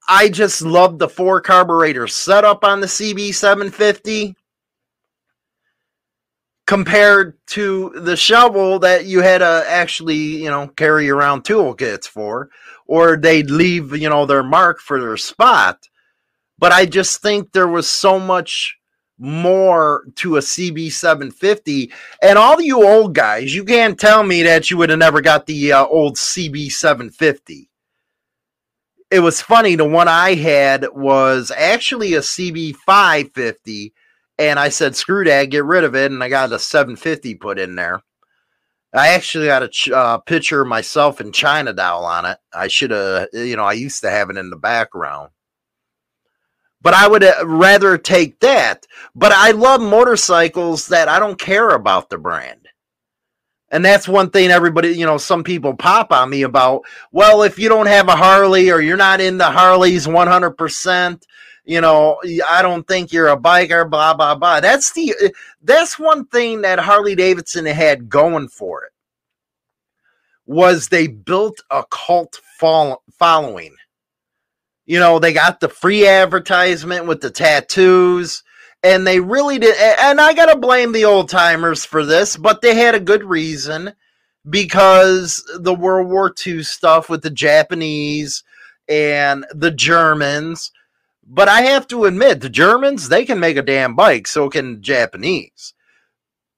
[0.06, 4.34] I just love the four carburetor setup on the CB750
[6.66, 12.50] compared to the shovel that you had to actually, you know, carry around toolkits for,
[12.86, 15.88] or they'd leave, you know, their mark for their spot.
[16.58, 18.78] But I just think there was so much
[19.18, 21.92] more to a CB750.
[22.22, 25.46] And all you old guys, you can't tell me that you would have never got
[25.46, 27.68] the uh, old CB750.
[29.10, 29.76] It was funny.
[29.76, 33.92] The one I had was actually a CB550.
[34.38, 36.10] And I said, screw that, get rid of it.
[36.10, 38.02] And I got a 750 put in there.
[38.92, 42.38] I actually got a ch- uh, picture of myself in China doll on it.
[42.52, 45.30] I should have, you know, I used to have it in the background
[46.84, 48.86] but I would rather take that.
[49.14, 52.63] But I love motorcycles that I don't care about the brand.
[53.74, 56.82] And that's one thing everybody, you know, some people pop on me about.
[57.10, 61.22] Well, if you don't have a Harley or you're not into Harleys 100%,
[61.64, 64.60] you know, I don't think you're a biker, blah, blah, blah.
[64.60, 65.28] That's the, uh,
[65.60, 68.92] that's one thing that Harley Davidson had going for it
[70.46, 73.74] was they built a cult following
[74.86, 78.43] you know, they got the free advertisement with the tattoos,
[78.84, 79.74] and they really did.
[79.98, 83.24] And I got to blame the old timers for this, but they had a good
[83.24, 83.94] reason
[84.48, 88.44] because the World War II stuff with the Japanese
[88.86, 90.70] and the Germans.
[91.26, 94.82] But I have to admit, the Germans, they can make a damn bike, so can
[94.82, 95.72] Japanese.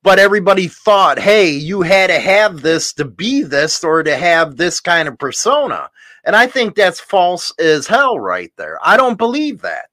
[0.03, 4.57] But everybody thought, hey, you had to have this to be this or to have
[4.57, 5.91] this kind of persona.
[6.25, 8.81] And I think that's false as hell right there.
[8.83, 9.87] I don't believe that.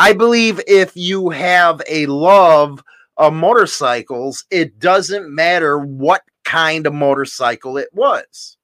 [0.00, 2.82] I believe if you have a love
[3.18, 8.56] of motorcycles, it doesn't matter what kind of motorcycle it was.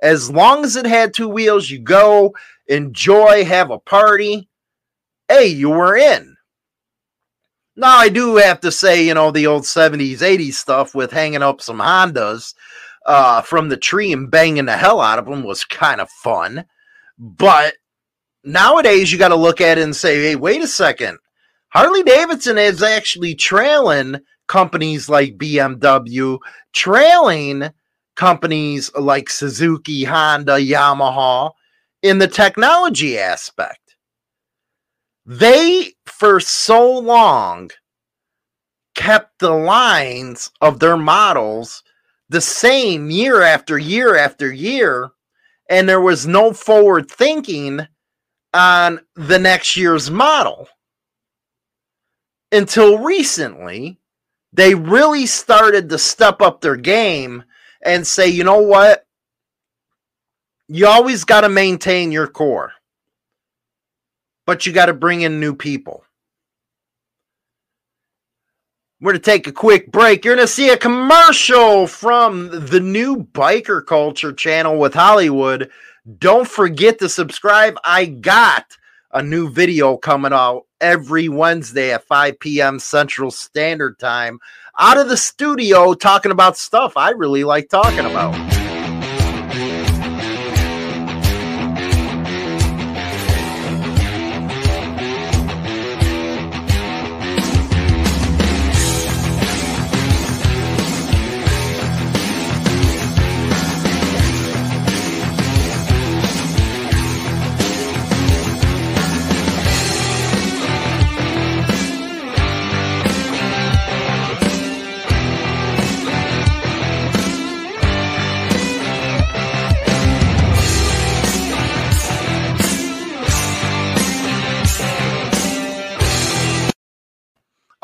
[0.00, 2.34] As long as it had two wheels, you go,
[2.66, 4.48] enjoy, have a party.
[5.28, 6.34] Hey, you were in.
[7.76, 11.42] Now, I do have to say, you know, the old 70s, 80s stuff with hanging
[11.42, 12.54] up some Hondas
[13.04, 16.64] uh, from the tree and banging the hell out of them was kind of fun.
[17.18, 17.74] But
[18.44, 21.18] nowadays, you got to look at it and say, hey, wait a second.
[21.68, 26.38] Harley Davidson is actually trailing companies like BMW,
[26.72, 27.70] trailing
[28.16, 31.52] companies like Suzuki, Honda, Yamaha
[32.02, 33.96] in the technology aspect.
[35.24, 37.70] They, for so long,
[38.94, 41.82] kept the lines of their models
[42.28, 45.10] the same year after year after year,
[45.68, 47.86] and there was no forward thinking
[48.52, 50.68] on the next year's model.
[52.52, 54.00] Until recently,
[54.52, 57.44] they really started to step up their game
[57.82, 59.06] and say, you know what?
[60.68, 62.72] You always got to maintain your core,
[64.46, 66.04] but you got to bring in new people.
[69.00, 70.24] We're going to take a quick break.
[70.24, 75.70] You're going to see a commercial from the new Biker Culture channel with Hollywood.
[76.18, 77.76] Don't forget to subscribe.
[77.84, 78.76] I got
[79.12, 82.78] a new video coming out every Wednesday at 5 p.m.
[82.78, 84.38] Central Standard Time
[84.78, 88.59] out of the studio talking about stuff I really like talking about.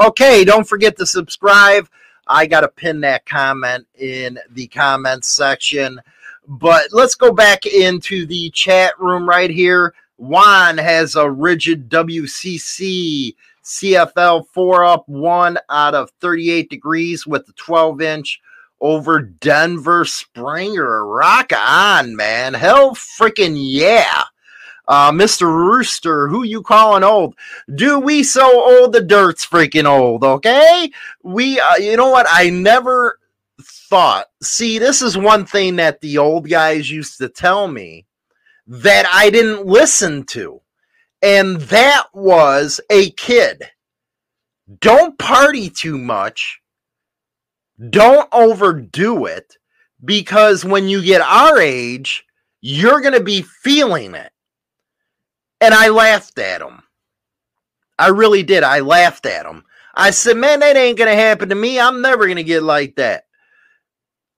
[0.07, 1.89] Okay, don't forget to subscribe.
[2.29, 6.01] I got to pin that comment in the comments section.
[6.47, 9.95] But let's go back into the chat room right here.
[10.17, 13.35] Juan has a rigid WCC
[13.65, 18.41] CFL 4 up 1 out of 38 degrees with the 12 inch
[18.81, 21.05] over Denver Springer.
[21.05, 22.55] Rock on, man.
[22.55, 24.23] Hell freaking yeah.
[24.89, 25.47] Uh, Mr.
[25.47, 27.35] Rooster, who you calling old?
[27.75, 28.93] Do we so old?
[28.93, 30.91] The dirt's freaking old, okay?
[31.23, 32.27] We, uh, you know what?
[32.29, 33.19] I never
[33.61, 34.27] thought.
[34.43, 38.07] See, this is one thing that the old guys used to tell me
[38.67, 40.61] that I didn't listen to.
[41.23, 43.65] And that was a kid.
[44.81, 46.61] Don't party too much.
[47.91, 49.57] Don't overdo it
[50.05, 52.25] because when you get our age,
[52.61, 54.33] you're going to be feeling it.
[55.61, 56.83] And I laughed at him.
[57.99, 58.63] I really did.
[58.63, 59.65] I laughed at him.
[59.95, 61.81] I said, man, that ain't going to happen to me.
[61.81, 63.25] I'm never going to get like that.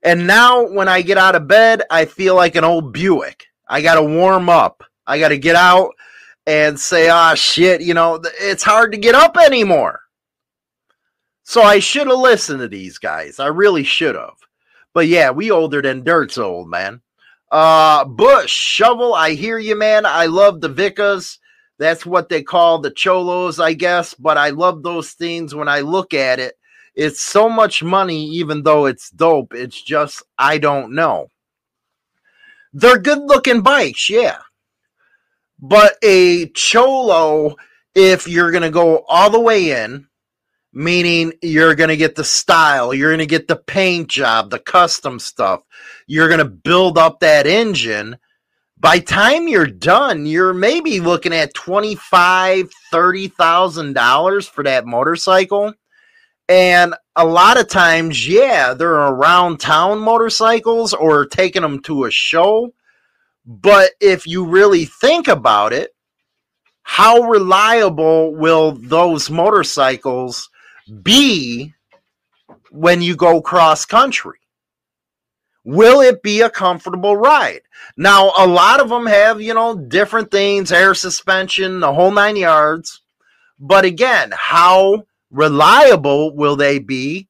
[0.03, 3.47] And now when I get out of bed, I feel like an old Buick.
[3.69, 4.85] I got to warm up.
[5.07, 5.95] I got to get out
[6.47, 10.01] and say, ah, shit, you know, it's hard to get up anymore.
[11.43, 13.41] So I should have listened to these guys.
[13.41, 14.37] I really should have.
[14.95, 17.03] But yeah, we older than dirt's old, man.
[17.51, 20.05] Uh, Bush, Shovel, I hear you, man.
[20.05, 21.39] I love the Vicas.
[21.79, 24.15] That's what they call the Cholos, I guess.
[24.15, 26.55] But I love those things when I look at it.
[26.95, 29.55] It's so much money, even though it's dope.
[29.55, 31.31] It's just, I don't know.
[32.73, 34.39] They're good looking bikes, yeah.
[35.61, 37.57] But a Cholo,
[37.95, 40.07] if you're going to go all the way in,
[40.73, 44.59] meaning you're going to get the style, you're going to get the paint job, the
[44.59, 45.63] custom stuff.
[46.09, 48.17] You're going to build up that engine.
[48.81, 55.75] By time you're done, you're maybe looking at twenty-five, thirty thousand dollars for that motorcycle.
[56.49, 62.11] And a lot of times, yeah, they're around town motorcycles or taking them to a
[62.11, 62.73] show.
[63.45, 65.95] But if you really think about it,
[66.85, 70.49] how reliable will those motorcycles
[71.03, 71.75] be
[72.71, 74.39] when you go cross country?
[75.69, 77.61] Will it be a comfortable ride?
[77.95, 82.37] Now, a lot of them have, you know, different things, air suspension, the whole nine
[82.37, 83.03] yards.
[83.61, 87.29] But again, how reliable will they be?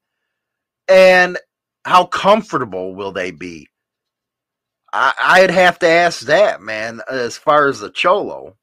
[0.87, 1.37] And
[1.85, 3.71] how comfortable will they be?
[4.93, 8.57] I, would have to ask that, man, as far as the Cholo.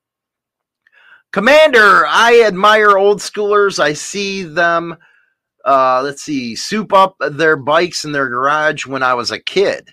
[1.34, 3.78] Commander, I admire old schoolers.
[3.78, 4.96] I see them,
[5.66, 9.89] uh, let's see, soup up their bikes in their garage when I was a kid.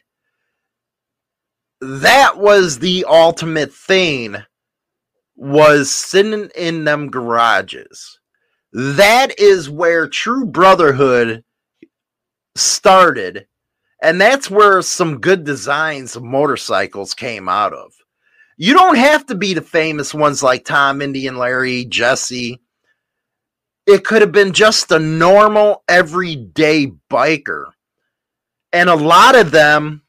[1.80, 4.36] That was the ultimate thing,
[5.34, 8.20] was sitting in them garages.
[8.72, 11.42] That is where true brotherhood
[12.54, 13.46] started.
[14.02, 17.92] And that's where some good designs of motorcycles came out of.
[18.56, 22.61] You don't have to be the famous ones like Tom, Indian Larry, Jesse.
[23.86, 27.72] It could have been just a normal, everyday biker.
[28.72, 30.02] And a lot of them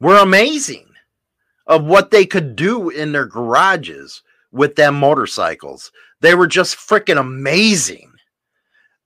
[0.00, 0.86] were amazing
[1.66, 5.92] of what they could do in their garages with them motorcycles.
[6.20, 8.12] They were just freaking amazing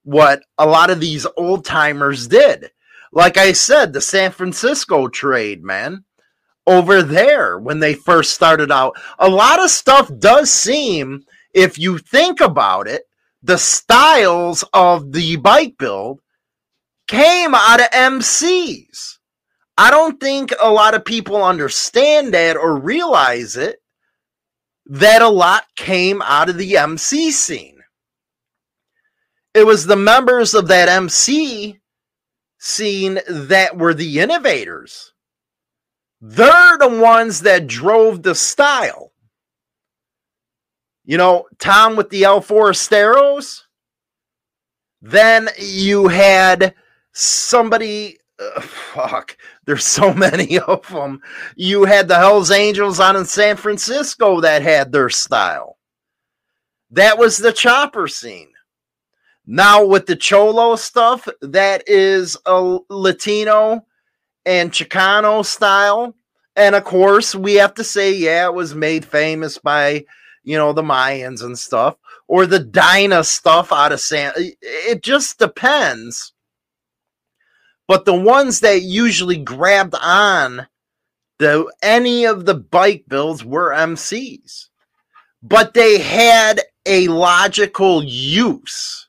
[0.04, 2.70] what a lot of these old timers did.
[3.12, 6.04] Like I said, the San Francisco trade, man
[6.66, 8.96] over there when they first started out.
[9.18, 11.24] A lot of stuff does seem,
[11.54, 13.02] if you think about it,
[13.42, 16.20] the styles of the bike build
[17.08, 19.18] came out of MCs.
[19.76, 23.78] I don't think a lot of people understand that or realize it
[24.86, 27.78] that a lot came out of the MC scene.
[29.54, 31.80] It was the members of that MC
[32.58, 35.12] scene that were the innovators
[36.24, 39.11] they're the ones that drove the style.
[41.04, 43.62] You know, Tom with the El Forasteros.
[45.00, 46.74] Then you had
[47.12, 51.20] somebody, uh, fuck, there's so many of them.
[51.56, 55.78] You had the Hells Angels on in San Francisco that had their style.
[56.90, 58.52] That was the chopper scene.
[59.46, 63.84] Now with the Cholo stuff, that is a Latino
[64.46, 66.14] and Chicano style.
[66.54, 70.04] And of course, we have to say, yeah, it was made famous by,
[70.44, 71.96] you know, the Mayans and stuff,
[72.28, 74.32] or the Dyna stuff out of San.
[74.36, 76.32] It just depends.
[77.88, 80.66] But the ones that usually grabbed on
[81.38, 84.68] the any of the bike builds were MCs.
[85.42, 89.08] But they had a logical use.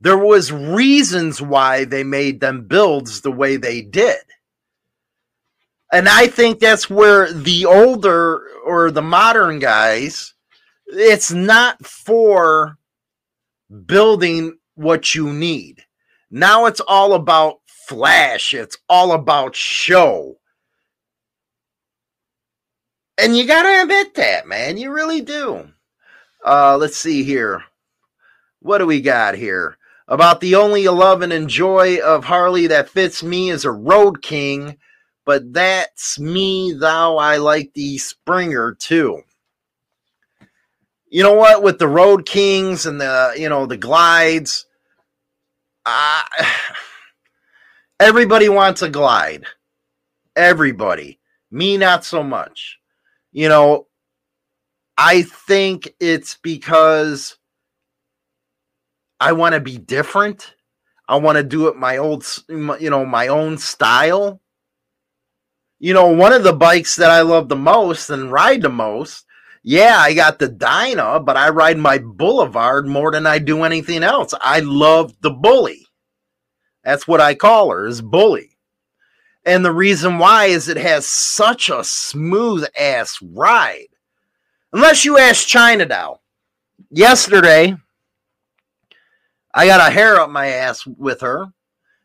[0.00, 4.22] There was reasons why they made them builds the way they did.
[5.92, 10.34] And I think that's where the older or the modern guys,
[10.86, 12.78] it's not for
[13.84, 15.84] building what you need.
[16.30, 20.36] Now it's all about flash, it's all about show.
[23.18, 24.76] And you got to admit that, man.
[24.76, 25.68] You really do.
[26.46, 27.64] Uh, let's see here.
[28.60, 29.78] What do we got here?
[30.06, 34.78] About the only love and enjoy of Harley that fits me is a Road King,
[35.30, 37.16] but that's me, thou.
[37.16, 39.22] I like the Springer too.
[41.08, 41.62] You know what?
[41.62, 44.66] With the Road Kings and the, you know, the glides,
[45.86, 46.22] uh,
[48.00, 49.44] everybody wants a glide.
[50.34, 51.20] Everybody.
[51.48, 52.80] Me, not so much.
[53.30, 53.86] You know,
[54.98, 57.38] I think it's because
[59.20, 60.56] I want to be different.
[61.08, 64.40] I want to do it my old, you know, my own style.
[65.82, 69.24] You know, one of the bikes that I love the most and ride the most,
[69.62, 74.02] yeah, I got the Dyna, but I ride my Boulevard more than I do anything
[74.02, 74.34] else.
[74.42, 75.86] I love the Bully.
[76.84, 78.58] That's what I call her, is Bully.
[79.46, 83.88] And the reason why is it has such a smooth ass ride.
[84.74, 86.22] Unless you ask China Doll.
[86.90, 87.74] Yesterday,
[89.54, 91.46] I got a hair up my ass with her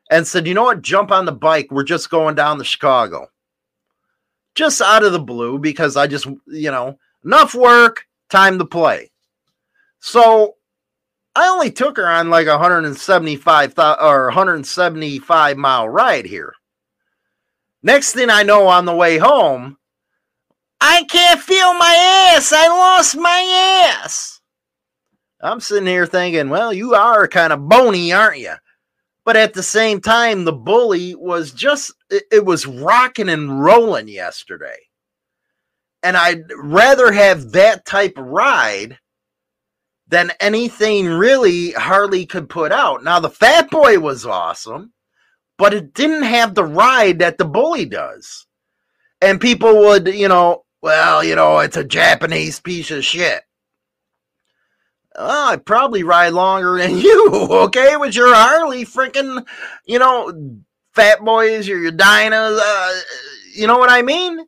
[0.09, 0.81] and said, you know what?
[0.81, 1.67] Jump on the bike.
[1.71, 3.27] We're just going down to Chicago.
[4.55, 9.11] Just out of the blue because I just, you know, enough work, time to play.
[9.99, 10.55] So
[11.35, 16.53] I only took her on like 175 or 175 mile ride here.
[17.83, 19.77] Next thing I know on the way home,
[20.79, 22.53] I can't feel my ass.
[22.53, 24.39] I lost my ass.
[25.41, 28.53] I'm sitting here thinking, well, you are kind of bony, aren't you?
[29.25, 34.77] But at the same time, the bully was just, it, was rocking and rolling yesterday.
[36.03, 38.99] And I'd rather have that type of ride
[40.07, 43.03] than anything really Harley could put out.
[43.03, 44.93] Now, the Fat Boy was awesome,
[45.57, 48.45] but it didn't have the ride that the bully does.
[49.21, 53.41] And people would, you know, well, you know, it's a Japanese piece of shit.
[55.15, 57.95] Oh, I probably ride longer than you, okay?
[57.97, 59.45] With your Harley freaking,
[59.85, 60.59] you know,
[60.95, 63.01] fat boys or your Dynas, uh,
[63.53, 64.45] you know what I mean?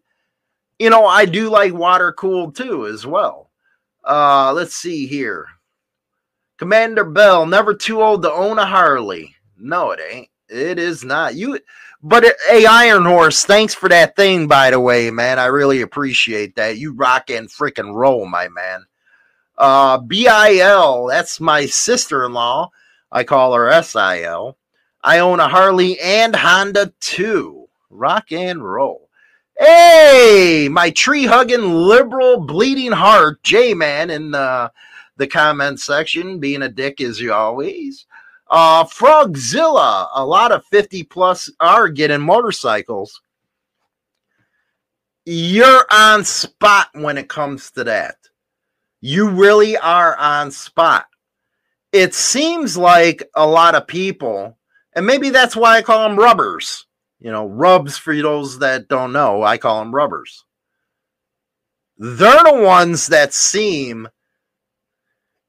[0.79, 3.49] You know, I do like water cooled too, as well.
[4.03, 5.47] Uh, let's see here.
[6.57, 9.35] Commander Bell, never too old to own a Harley.
[9.57, 10.29] No, it ain't.
[10.49, 11.35] It is not.
[11.35, 11.59] You
[12.01, 15.39] but hey, Iron Horse, thanks for that thing, by the way, man.
[15.39, 16.77] I really appreciate that.
[16.77, 18.85] You rock and freaking roll, my man.
[19.57, 22.69] Uh, BIL, that's my sister in law.
[23.11, 24.57] I call her SIL.
[25.07, 27.69] I own a Harley and Honda too.
[27.89, 29.07] Rock and roll.
[29.57, 34.69] Hey, my tree hugging liberal bleeding heart, J Man, in the,
[35.15, 38.05] the comment section, being a dick as you always.
[38.49, 43.21] Uh, Frogzilla, a lot of 50 plus are getting motorcycles.
[45.23, 48.17] You're on spot when it comes to that.
[48.99, 51.05] You really are on spot.
[51.93, 54.57] It seems like a lot of people,
[54.97, 56.87] and maybe that's why I call them rubbers.
[57.19, 60.43] You know, rubs for those that don't know, I call them rubbers.
[61.97, 64.07] They're the ones that seem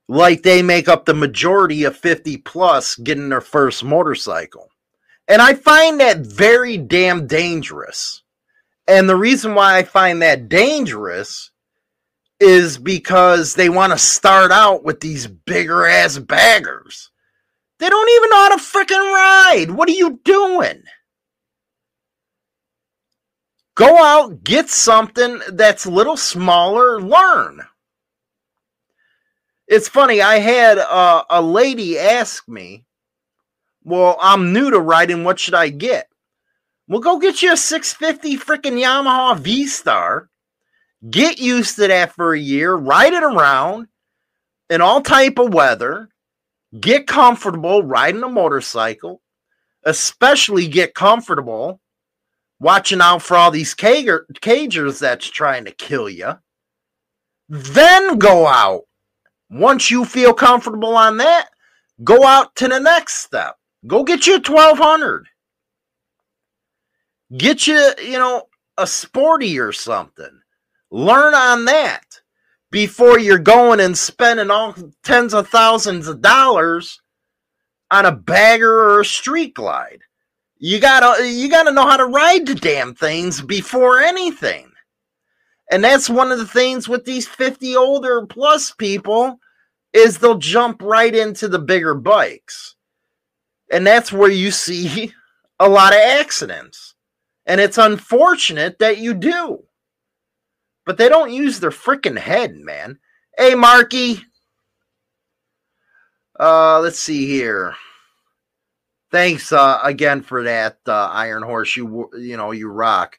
[0.06, 4.68] like they make up the majority of 50 plus getting their first motorcycle.
[5.26, 8.22] And I find that very damn dangerous.
[8.86, 11.52] And the reason why I find that dangerous
[12.38, 17.10] is because they want to start out with these bigger ass baggers.
[17.78, 19.70] They don't even know how to freaking ride.
[19.70, 20.82] What are you doing?
[23.76, 27.60] Go out, get something that's a little smaller, learn.
[29.68, 30.20] It's funny.
[30.20, 32.84] I had a, a lady ask me,
[33.84, 35.22] "Well, I'm new to riding.
[35.22, 36.08] What should I get?"
[36.88, 40.30] Well, go get you a 650 freaking Yamaha V Star.
[41.08, 42.74] Get used to that for a year.
[42.74, 43.88] Ride it around
[44.70, 46.08] in all type of weather.
[46.78, 49.22] Get comfortable riding a motorcycle.
[49.84, 51.80] Especially get comfortable
[52.60, 56.38] watching out for all these cager, cagers that's trying to kill you.
[57.48, 58.82] Then go out.
[59.50, 61.48] Once you feel comfortable on that,
[62.04, 63.56] go out to the next step.
[63.86, 65.26] Go get you a 1200.
[67.36, 68.44] Get you, you know,
[68.76, 70.40] a sporty or something.
[70.90, 72.02] Learn on that
[72.70, 77.00] before you're going and spending all tens of thousands of dollars
[77.90, 80.00] on a bagger or a street glide.
[80.58, 84.70] You gotta you gotta know how to ride the damn things before anything.
[85.70, 89.38] And that's one of the things with these 50 older plus people
[89.92, 92.74] is they'll jump right into the bigger bikes.
[93.70, 95.12] And that's where you see
[95.60, 96.94] a lot of accidents.
[97.46, 99.64] And it's unfortunate that you do.
[100.88, 102.98] But they don't use their freaking head, man.
[103.36, 104.22] Hey, Marky.
[106.40, 107.74] Uh, let's see here.
[109.10, 111.76] Thanks uh, again for that, uh, Iron Horse.
[111.76, 113.18] You you know you rock.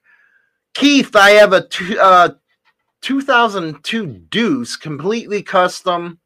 [0.74, 2.30] Keith, I have a two, uh,
[3.02, 6.20] 2002 Deuce, completely custom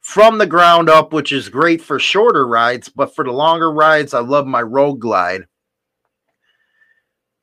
[0.00, 4.12] from the ground up, which is great for shorter rides, but for the longer rides,
[4.12, 5.46] I love my Road Glide.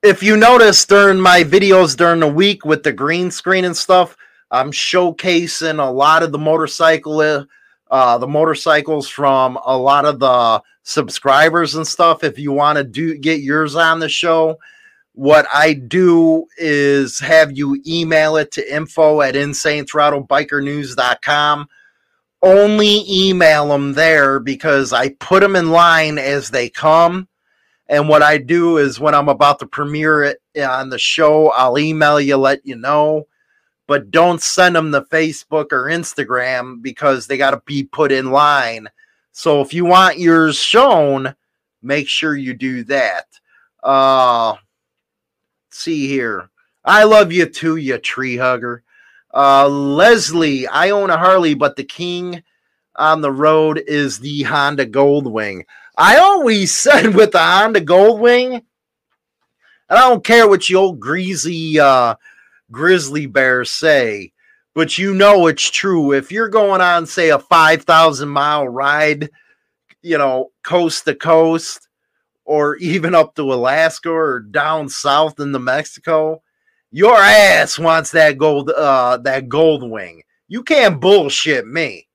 [0.07, 4.15] If you notice during my videos during the week with the green screen and stuff,
[4.49, 7.45] I'm showcasing a lot of the motorcycle,
[7.91, 12.23] uh, the motorcycles from a lot of the subscribers and stuff.
[12.23, 14.57] If you want to do get yours on the show,
[15.11, 21.67] what I do is have you email it to info at insanethrottlebikernews.com.
[22.41, 27.27] Only email them there because I put them in line as they come.
[27.89, 31.77] And what I do is when I'm about to premiere it on the show, I'll
[31.77, 33.27] email you, let you know.
[33.87, 38.31] But don't send them to Facebook or Instagram because they got to be put in
[38.31, 38.89] line
[39.37, 41.35] so if you want yours shown,
[41.83, 43.27] make sure you do that.
[43.83, 44.55] Uh
[45.69, 46.49] see here.
[46.83, 48.81] I love you too, you tree hugger.
[49.31, 52.41] Uh Leslie, I own a Harley, but the king
[52.95, 55.65] on the road is the Honda Goldwing.
[55.97, 58.63] I always said with the Honda Goldwing, and
[59.89, 62.15] I don't care what you old greasy uh
[62.71, 64.33] grizzly bears say
[64.77, 66.11] but you know it's true.
[66.11, 69.31] If you're going on, say, a 5,000 mile ride,
[70.03, 71.87] you know, coast to coast,
[72.45, 76.43] or even up to Alaska or down south into Mexico,
[76.91, 80.21] your ass wants that gold, uh, that gold wing.
[80.47, 82.07] You can't bullshit me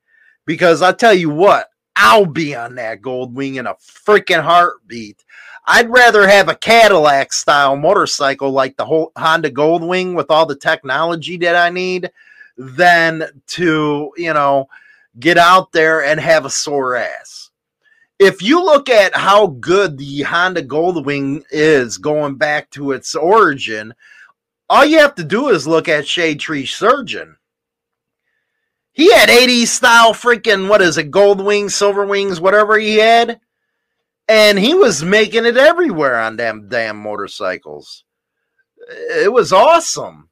[0.47, 1.67] because I tell you what,
[1.97, 5.25] I'll be on that gold wing in a freaking heartbeat.
[5.65, 10.57] I'd rather have a Cadillac style motorcycle like the whole Honda Goldwing with all the
[10.57, 12.11] technology that I need
[12.57, 14.69] than to, you know,
[15.21, 17.51] get out there and have a sore ass.
[18.19, 23.95] If you look at how good the Honda Goldwing is going back to its origin,
[24.69, 27.37] all you have to do is look at Shade Tree Surgeon.
[28.93, 33.41] He had 80s style freaking, what is it, gold wings, silver wings, whatever he had.
[34.29, 38.05] And he was making it everywhere on them damn motorcycles.
[38.89, 40.29] It was awesome.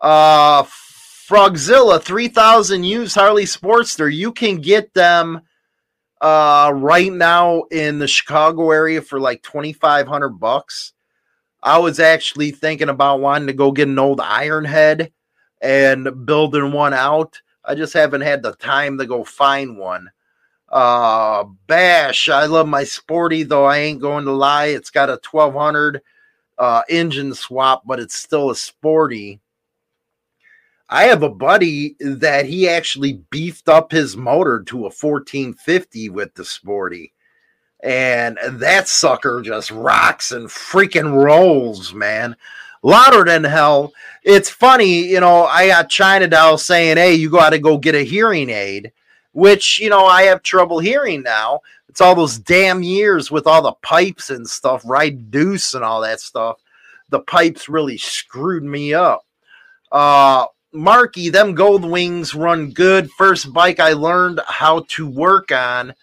[0.00, 4.12] Uh, Frogzilla 3000 used Harley Sportster.
[4.12, 5.42] You can get them
[6.20, 10.92] uh, right now in the Chicago area for like 2500 bucks.
[11.62, 15.12] I was actually thinking about wanting to go get an old Ironhead
[15.62, 17.40] and building one out.
[17.64, 20.10] I just haven't had the time to go find one.
[20.68, 24.66] Uh, Bash, I love my sporty, though I ain't going to lie.
[24.66, 26.02] It's got a 1200
[26.58, 29.40] uh, engine swap, but it's still a sporty.
[30.88, 36.34] I have a buddy that he actually beefed up his motor to a 1450 with
[36.34, 37.12] the Sporty.
[37.82, 42.36] And that sucker just rocks and freaking rolls, man.
[42.84, 43.94] Louder than hell.
[44.22, 47.94] It's funny, you know, I got China Doll saying, hey, you got to go get
[47.94, 48.92] a hearing aid,
[49.32, 51.60] which, you know, I have trouble hearing now.
[51.88, 55.30] It's all those damn years with all the pipes and stuff, right?
[55.30, 56.60] Deuce and all that stuff.
[57.08, 59.24] The pipes really screwed me up.
[59.90, 63.10] Uh, Marky, them gold wings run good.
[63.12, 65.94] First bike I learned how to work on.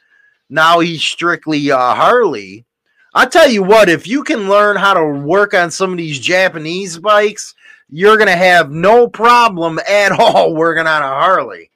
[0.49, 2.65] Now he's strictly uh, Harley.
[3.13, 6.17] I tell you what, if you can learn how to work on some of these
[6.17, 7.53] Japanese bikes,
[7.89, 11.69] you're going to have no problem at all working on a Harley.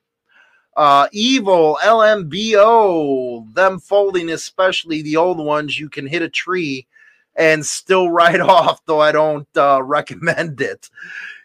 [0.78, 6.88] Uh, Evil, LMBO, them Goldwings, especially the old ones, you can hit a tree
[7.36, 10.90] and still ride off, though I don't uh, recommend it.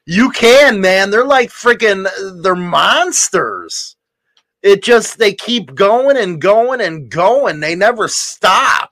[0.06, 1.10] You can, man.
[1.10, 2.06] They're like freaking,
[2.42, 3.96] they're monsters.
[4.62, 7.60] It just, they keep going and going and going.
[7.60, 8.89] They never stop.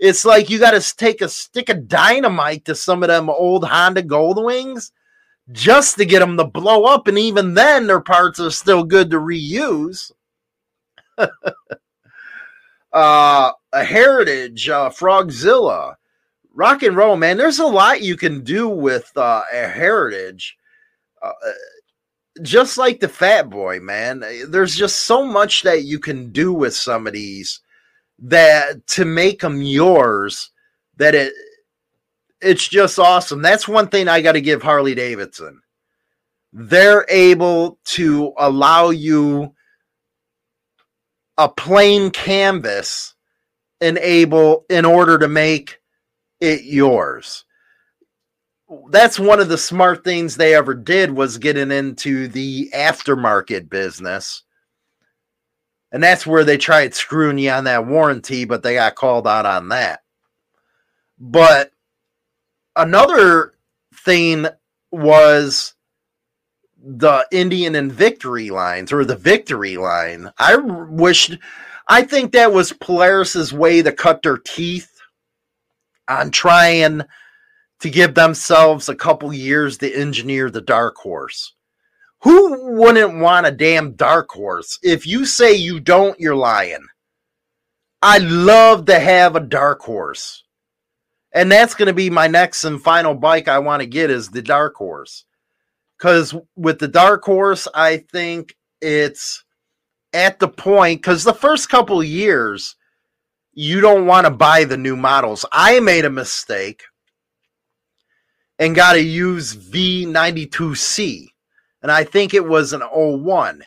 [0.00, 3.66] It's like you got to take a stick of dynamite to some of them old
[3.66, 4.92] Honda Goldwings
[5.52, 7.06] just to get them to blow up.
[7.06, 10.10] And even then, their parts are still good to reuse.
[11.18, 11.28] uh,
[12.92, 15.96] a Heritage, uh, Frogzilla,
[16.54, 17.36] rock and roll, man.
[17.36, 20.56] There's a lot you can do with uh, a Heritage.
[21.20, 21.32] Uh,
[22.40, 24.24] just like the Fat Boy, man.
[24.48, 27.60] There's just so much that you can do with some of these
[28.20, 30.50] that to make them yours
[30.96, 31.32] that it
[32.40, 33.42] it's just awesome.
[33.42, 35.60] That's one thing I got to give Harley Davidson.
[36.52, 39.54] They're able to allow you
[41.36, 43.14] a plain canvas
[43.80, 45.80] and able in order to make
[46.40, 47.44] it yours.
[48.90, 54.44] That's one of the smart things they ever did was getting into the aftermarket business.
[55.92, 59.46] And that's where they tried screwing you on that warranty, but they got called out
[59.46, 60.02] on that.
[61.18, 61.72] But
[62.76, 63.54] another
[63.94, 64.46] thing
[64.92, 65.74] was
[66.82, 70.30] the Indian and Victory lines or the Victory line.
[70.38, 71.36] I wished,
[71.88, 75.00] I think that was Polaris's way to cut their teeth
[76.08, 77.02] on trying
[77.80, 81.54] to give themselves a couple years to engineer the Dark Horse.
[82.22, 84.78] Who wouldn't want a damn Dark Horse?
[84.82, 86.86] If you say you don't, you're lying.
[88.02, 90.44] I love to have a Dark Horse.
[91.32, 94.28] And that's going to be my next and final bike I want to get is
[94.28, 95.24] the Dark Horse.
[95.96, 99.44] Because with the Dark Horse, I think it's
[100.12, 102.76] at the point, because the first couple years,
[103.52, 105.44] you don't want to buy the new models.
[105.52, 106.82] I made a mistake
[108.58, 111.29] and got to use V92C.
[111.82, 113.62] And I think it was an 01.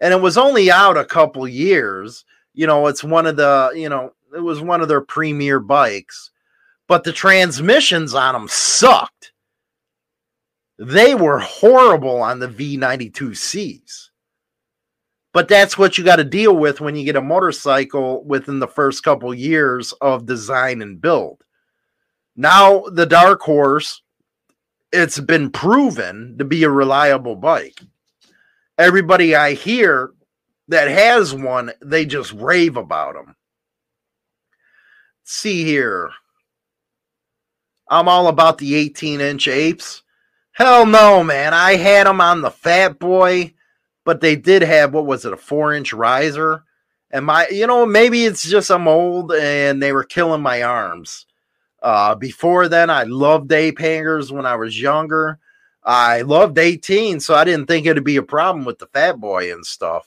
[0.00, 2.24] And it was only out a couple years.
[2.54, 6.30] You know, it's one of the, you know, it was one of their premier bikes
[6.90, 9.30] but the transmissions on them sucked.
[10.76, 14.08] They were horrible on the V92Cs.
[15.32, 18.66] But that's what you got to deal with when you get a motorcycle within the
[18.66, 21.44] first couple years of design and build.
[22.34, 24.02] Now, the Dark Horse,
[24.92, 27.80] it's been proven to be a reliable bike.
[28.78, 30.12] Everybody I hear
[30.68, 33.36] that has one, they just rave about them.
[35.24, 36.10] see here.
[37.88, 40.02] I'm all about the 18 inch apes.
[40.52, 41.54] Hell no, man.
[41.54, 43.54] I had them on the Fat Boy,
[44.04, 46.64] but they did have, what was it, a four inch riser?
[47.10, 51.26] And my, you know, maybe it's just I'm old and they were killing my arms.
[51.82, 55.38] Uh, before then, I loved ape hangers when I was younger.
[55.82, 59.52] I loved 18, so I didn't think it'd be a problem with the Fat Boy
[59.52, 60.06] and stuff.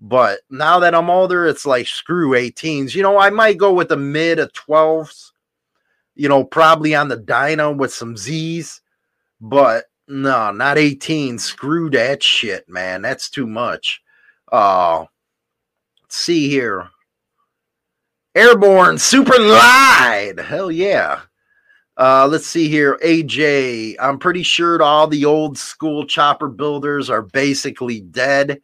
[0.00, 2.94] But now that I'm older, it's like screw 18s.
[2.94, 5.32] You know, I might go with the mid of 12s
[6.18, 8.82] you know, probably on the Dyna with some Z's,
[9.40, 11.38] but no, not 18.
[11.38, 13.02] Screw that shit, man.
[13.02, 14.02] That's too much.
[14.50, 15.06] Uh,
[16.02, 16.90] let's see here.
[18.38, 20.38] Airborne Super Glide.
[20.38, 21.22] Hell yeah.
[21.96, 22.96] Uh, let's see here.
[23.04, 28.60] AJ, I'm pretty sure all the old school chopper builders are basically dead.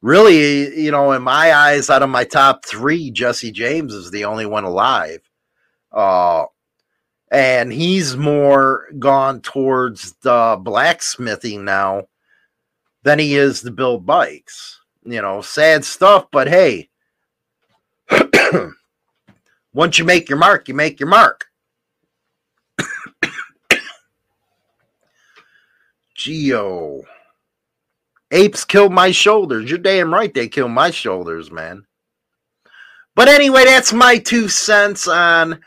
[0.00, 4.24] Really, you know, in my eyes, out of my top three, Jesse James is the
[4.24, 5.20] only one alive.
[5.92, 6.46] Uh,
[7.30, 12.04] and he's more gone towards the blacksmithing now
[13.02, 14.80] than he is to build bikes.
[15.04, 16.88] You know, sad stuff, but hey,
[19.76, 21.48] once you make your mark, you make your mark.
[26.16, 27.02] Geo.
[28.30, 29.68] Apes killed my shoulders.
[29.68, 31.84] You're damn right they killed my shoulders, man.
[33.14, 35.60] But anyway, that's my two cents on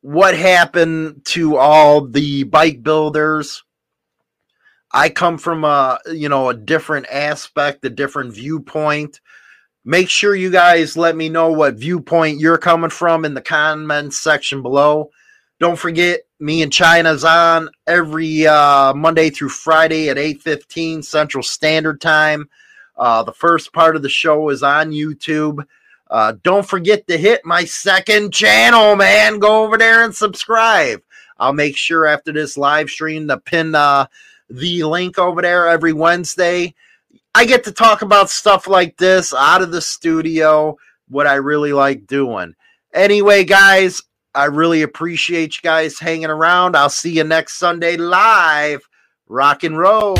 [0.00, 3.64] what happened to all the bike builders.
[4.90, 9.20] I come from a you know a different aspect, a different viewpoint.
[9.88, 14.16] Make sure you guys let me know what viewpoint you're coming from in the comments
[14.20, 15.10] section below.
[15.60, 22.00] Don't forget, me and China's on every uh, Monday through Friday at 8:15 Central Standard
[22.00, 22.50] Time.
[22.96, 25.64] Uh, the first part of the show is on YouTube.
[26.10, 29.38] Uh, don't forget to hit my second channel, man.
[29.38, 31.00] Go over there and subscribe.
[31.38, 34.06] I'll make sure after this live stream to pin uh,
[34.50, 36.74] the link over there every Wednesday.
[37.36, 40.78] I get to talk about stuff like this out of the studio,
[41.08, 42.54] what I really like doing.
[42.94, 44.00] Anyway, guys,
[44.34, 46.78] I really appreciate you guys hanging around.
[46.78, 48.88] I'll see you next Sunday live.
[49.28, 50.16] Rock and roll.